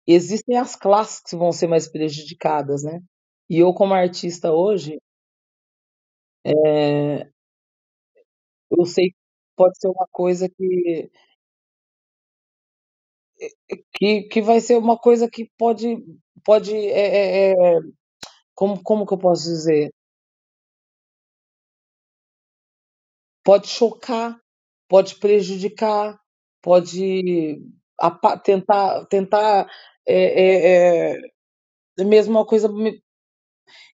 [0.06, 3.00] existem as classes que vão ser mais prejudicadas, né?
[3.48, 4.98] E eu, como artista hoje,
[6.44, 7.30] é,
[8.70, 9.16] eu sei que
[9.56, 11.10] pode ser uma coisa que,
[13.94, 15.96] que, que vai ser uma coisa que pode,
[16.44, 17.54] pode é,
[18.54, 19.90] como, como que eu posso dizer?
[23.44, 24.38] Pode chocar,
[24.88, 26.18] pode prejudicar,
[26.62, 27.58] pode
[28.44, 29.66] tentar, tentar
[30.06, 32.68] é mesmo uma coisa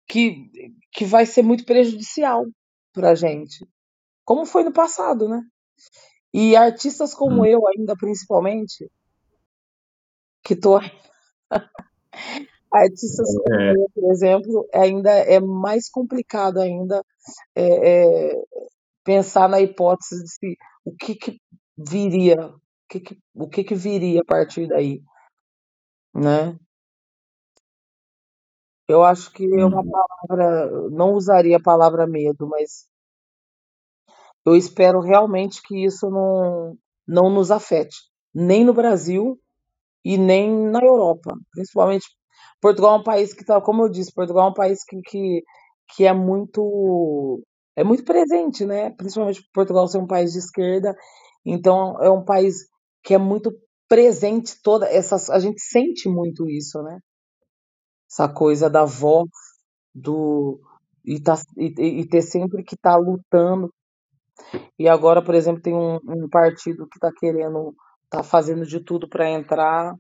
[0.07, 0.49] que,
[0.91, 2.45] que vai ser muito prejudicial
[2.93, 3.67] para a gente,
[4.25, 5.41] como foi no passado, né?
[6.33, 7.45] E artistas como hum.
[7.45, 8.89] eu, ainda principalmente,
[10.43, 10.79] que tô.
[12.71, 13.73] artistas como é.
[13.73, 17.03] eu, por exemplo, ainda é mais complicado ainda
[17.55, 18.43] é, é,
[19.03, 21.39] pensar na hipótese de se, o que, que
[21.77, 25.03] viria, o que, que, o que, que viria a partir daí,
[26.15, 26.57] né?
[28.87, 29.89] Eu acho que é uma uhum.
[29.89, 32.87] palavra, não usaria a palavra medo, mas
[34.45, 36.77] eu espero realmente que isso não,
[37.07, 37.95] não nos afete,
[38.33, 39.39] nem no Brasil
[40.03, 42.07] e nem na Europa, principalmente
[42.61, 45.43] Portugal é um país que está, como eu disse, Portugal é um país que, que,
[45.95, 47.41] que é muito
[47.75, 48.91] é muito presente, né?
[48.91, 50.95] Principalmente Portugal ser um país de esquerda,
[51.45, 52.67] então é um país
[53.03, 53.51] que é muito
[53.89, 56.99] presente toda essa a gente sente muito isso, né?
[58.13, 59.27] Essa coisa da voz
[59.93, 60.61] do
[61.03, 63.73] e, tá, e, e ter sempre que estar tá lutando.
[64.77, 69.09] E agora, por exemplo, tem um, um partido que está querendo, está fazendo de tudo
[69.09, 69.95] para entrar,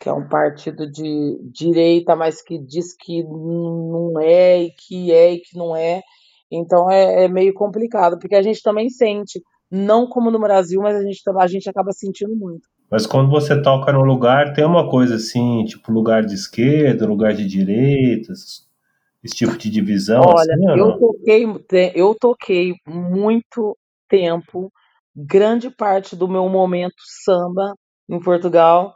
[0.00, 5.32] que é um partido de direita, mas que diz que não é, e que é,
[5.34, 6.02] e que não é.
[6.50, 10.96] Então é, é meio complicado, porque a gente também sente, não como no Brasil, mas
[10.96, 12.68] a gente, a gente acaba sentindo muito.
[12.92, 17.32] Mas quando você toca num lugar, tem uma coisa assim, tipo lugar de esquerda, lugar
[17.32, 20.20] de direita, esse tipo de divisão?
[20.20, 21.46] Olha, assim, eu, toquei,
[21.94, 23.74] eu toquei muito
[24.06, 24.70] tempo,
[25.16, 27.72] grande parte do meu momento samba
[28.06, 28.92] em Portugal,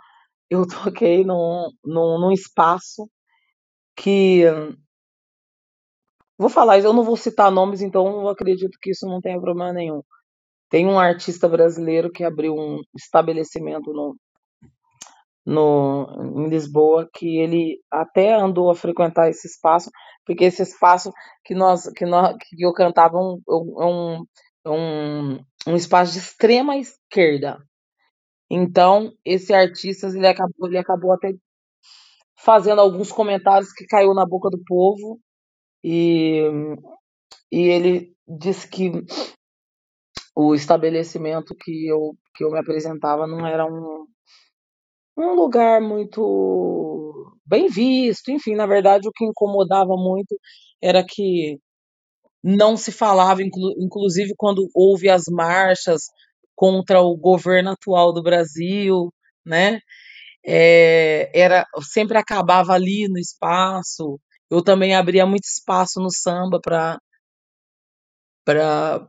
[0.51, 3.09] eu toquei num, num, num espaço
[3.97, 4.42] que.
[6.36, 9.72] Vou falar, eu não vou citar nomes, então eu acredito que isso não tenha problema
[9.72, 10.03] nenhum.
[10.69, 14.17] Tem um artista brasileiro que abriu um estabelecimento no,
[15.47, 19.91] no, em Lisboa que ele até andou a frequentar esse espaço,
[20.25, 21.12] porque esse espaço
[21.45, 24.25] que nós que, nós, que eu cantava é um, um,
[24.67, 25.39] um,
[25.69, 27.59] um espaço de extrema esquerda.
[28.51, 31.33] Então, esse artista ele acabou, ele acabou até
[32.39, 35.21] fazendo alguns comentários que caiu na boca do povo
[35.83, 36.43] e,
[37.51, 38.93] e ele disse que
[40.37, 44.07] o estabelecimento que eu, que eu me apresentava não era um,
[45.16, 48.30] um lugar muito bem visto.
[48.30, 50.39] Enfim, na verdade, o que incomodava muito
[50.82, 51.59] era que
[52.43, 56.03] não se falava, inclu, inclusive quando houve as marchas
[56.55, 59.12] contra o governo atual do Brasil,
[59.45, 59.80] né?
[60.47, 64.20] é, era sempre acabava ali no espaço.
[64.51, 66.99] Eu também abria muito espaço no samba para
[68.45, 69.09] para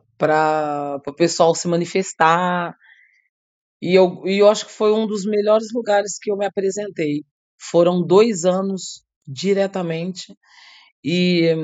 [1.06, 2.74] o pessoal se manifestar.
[3.80, 7.24] E eu, e eu acho que foi um dos melhores lugares que eu me apresentei.
[7.60, 10.34] Foram dois anos diretamente
[11.04, 11.54] e,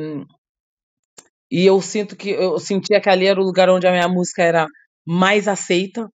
[1.51, 4.43] e eu sinto que eu sentia que ali era o lugar onde a minha música
[4.43, 4.67] era
[5.07, 6.09] mais aceita.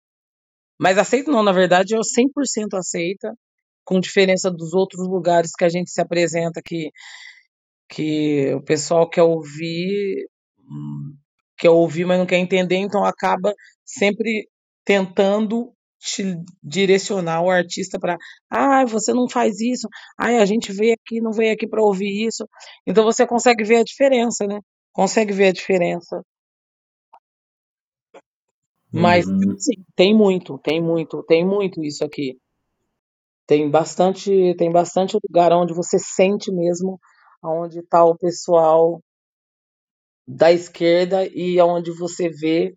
[0.79, 3.33] Mais aceita não, na verdade, é 100% aceita,
[3.83, 6.91] com diferença dos outros lugares que a gente se apresenta que
[7.89, 10.27] que o pessoal quer ouvir,
[11.57, 13.53] quer ouvir, mas não quer entender, então acaba
[13.85, 14.47] sempre
[14.85, 16.23] tentando te
[16.63, 18.17] direcionar o artista para,
[18.49, 19.87] ah, você não faz isso,
[20.17, 22.47] ah, a gente veio aqui, não veio aqui para ouvir isso.
[22.85, 24.59] Então você consegue ver a diferença, né?
[24.93, 26.21] Consegue ver a diferença.
[28.91, 29.57] Mas Uhum.
[29.59, 32.37] sim, tem muito, tem muito, tem muito isso aqui.
[33.47, 36.99] Tem bastante, tem bastante lugar onde você sente mesmo
[37.41, 39.01] aonde está o pessoal
[40.27, 42.75] da esquerda e aonde você vê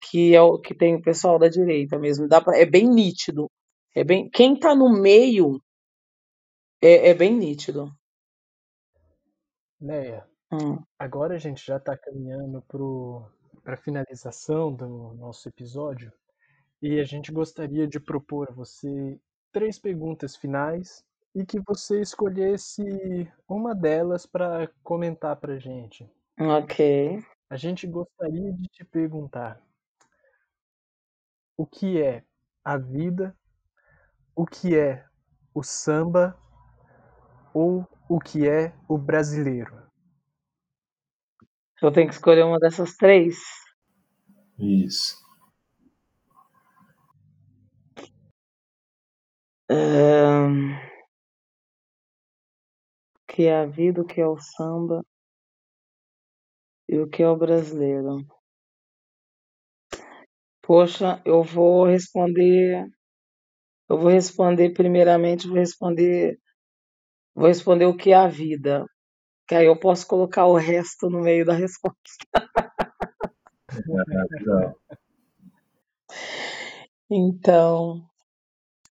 [0.00, 2.28] que é o que tem o pessoal da direita mesmo.
[2.28, 3.50] Dá pra, é bem nítido.
[3.94, 5.60] É bem, quem está no meio
[6.80, 7.90] é, é bem nítido.
[9.80, 10.78] Neia, Hum.
[10.98, 16.10] agora a gente já está caminhando para a finalização do nosso episódio
[16.80, 19.20] e a gente gostaria de propor a você
[19.52, 22.82] três perguntas finais e que você escolhesse
[23.46, 26.10] uma delas para comentar para gente.
[26.40, 27.20] Ok.
[27.50, 29.60] A gente gostaria de te perguntar
[31.56, 32.24] o que é
[32.64, 33.36] a vida,
[34.36, 35.04] o que é
[35.52, 36.38] o samba
[37.52, 39.82] ou o que é o brasileiro?
[41.82, 43.36] Eu tenho que escolher uma dessas três.
[44.56, 45.18] Isso.
[49.68, 50.74] Ahn,
[53.16, 55.04] o que é a vida, o que é o samba
[56.88, 58.26] e o que é o brasileiro?
[60.62, 62.86] Poxa, eu vou responder.
[63.88, 66.38] Eu vou responder primeiramente, vou responder.
[67.34, 68.84] Vou responder o que é a vida.
[69.46, 71.98] Que aí eu posso colocar o resto no meio da resposta.
[77.10, 78.02] Então,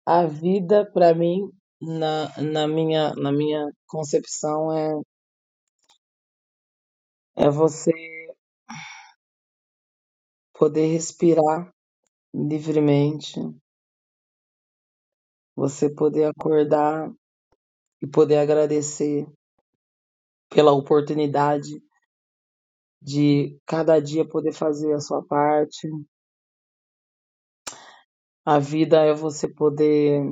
[0.07, 4.95] a vida para mim, na, na minha na minha concepção é
[7.37, 7.93] é você
[10.55, 11.70] poder respirar
[12.34, 13.39] livremente,
[15.55, 17.12] você poder acordar
[18.03, 19.26] e poder agradecer
[20.49, 21.82] pela oportunidade
[23.03, 25.89] de cada dia poder fazer a sua parte.
[28.45, 30.22] A vida é você poder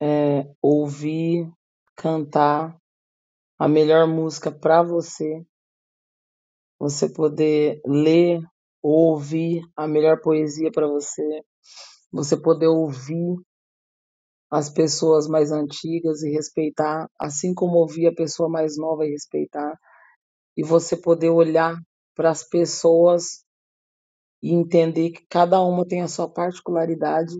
[0.00, 1.50] é, ouvir,
[1.94, 2.76] cantar
[3.58, 5.44] a melhor música para você,
[6.78, 8.40] você poder ler
[8.82, 11.42] ou ouvir a melhor poesia para você,
[12.12, 13.36] você poder ouvir
[14.50, 19.76] as pessoas mais antigas e respeitar, assim como ouvir a pessoa mais nova e respeitar,
[20.56, 21.76] e você poder olhar
[22.14, 23.44] para as pessoas
[24.42, 27.34] e entender que cada uma tem a sua particularidade,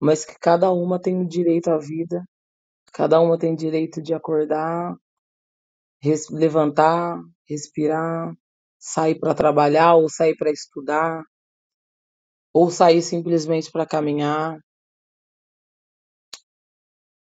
[0.00, 2.24] mas que cada uma tem o direito à vida,
[2.92, 4.94] cada uma tem direito de acordar,
[6.02, 8.34] res- levantar, respirar,
[8.78, 11.22] sair para trabalhar ou sair para estudar,
[12.54, 14.60] ou sair simplesmente para caminhar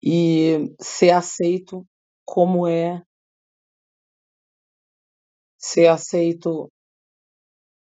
[0.03, 1.87] e ser aceito
[2.25, 3.03] como é,
[5.57, 6.71] ser aceito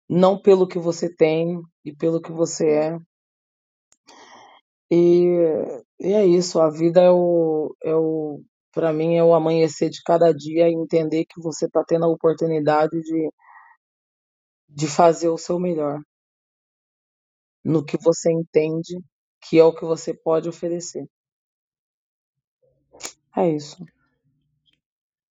[0.09, 2.97] não pelo que você tem e pelo que você é.
[4.91, 5.25] E,
[5.99, 8.41] e é isso, a vida é o, é o
[8.77, 12.09] para mim é o amanhecer de cada dia e entender que você está tendo a
[12.09, 13.31] oportunidade de,
[14.69, 15.99] de fazer o seu melhor
[17.65, 18.99] no que você entende
[19.41, 21.09] que é o que você pode oferecer.
[23.35, 23.83] É isso.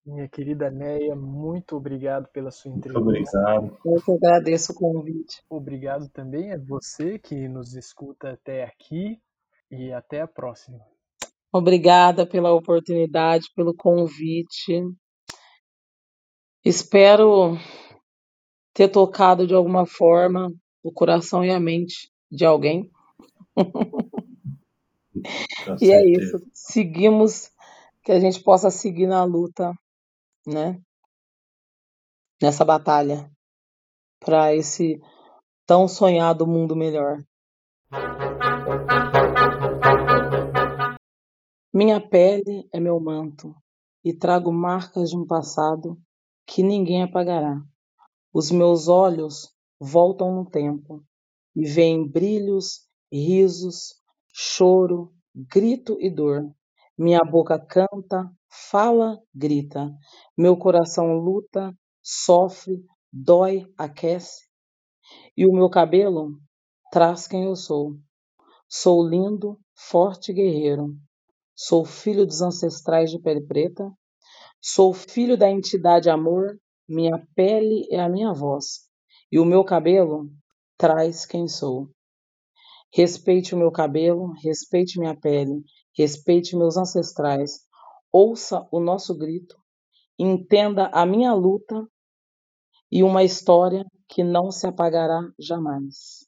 [0.03, 3.37] Minha querida Neia, muito obrigado pela sua Muito entrevista.
[3.37, 3.77] obrigado.
[3.85, 5.43] Eu que agradeço o convite.
[5.47, 9.21] Obrigado também a você que nos escuta até aqui
[9.69, 10.83] e até a próxima.
[11.57, 14.83] Obrigada pela oportunidade, pelo convite.
[16.65, 17.57] Espero
[18.73, 20.51] ter tocado de alguma forma
[20.83, 22.91] o coração e a mente de alguém.
[25.81, 26.45] E é isso.
[26.53, 27.49] Seguimos,
[28.03, 29.71] que a gente possa seguir na luta,
[30.45, 30.77] né?
[32.41, 33.31] Nessa batalha
[34.19, 35.01] para esse
[35.65, 37.23] tão sonhado mundo melhor.
[41.77, 43.53] Minha pele é meu manto
[44.01, 46.01] e trago marcas de um passado
[46.47, 47.61] que ninguém apagará.
[48.33, 51.03] Os meus olhos voltam no tempo
[51.53, 53.93] e veem brilhos, risos,
[54.33, 56.49] choro, grito e dor.
[56.97, 58.31] Minha boca canta,
[58.71, 59.93] fala, grita.
[60.37, 64.45] Meu coração luta, sofre, dói, aquece.
[65.35, 66.39] E o meu cabelo
[66.89, 67.97] traz quem eu sou.
[68.65, 70.95] Sou lindo, forte guerreiro.
[71.55, 73.89] Sou filho dos ancestrais de pele preta.
[74.61, 76.59] Sou filho da entidade amor.
[76.87, 78.89] Minha pele é a minha voz.
[79.31, 80.29] E o meu cabelo
[80.77, 81.89] traz quem sou.
[82.93, 85.63] Respeite o meu cabelo, respeite minha pele,
[85.97, 87.61] respeite meus ancestrais.
[88.11, 89.57] Ouça o nosso grito,
[90.19, 91.85] entenda a minha luta
[92.91, 96.25] e uma história que não se apagará jamais.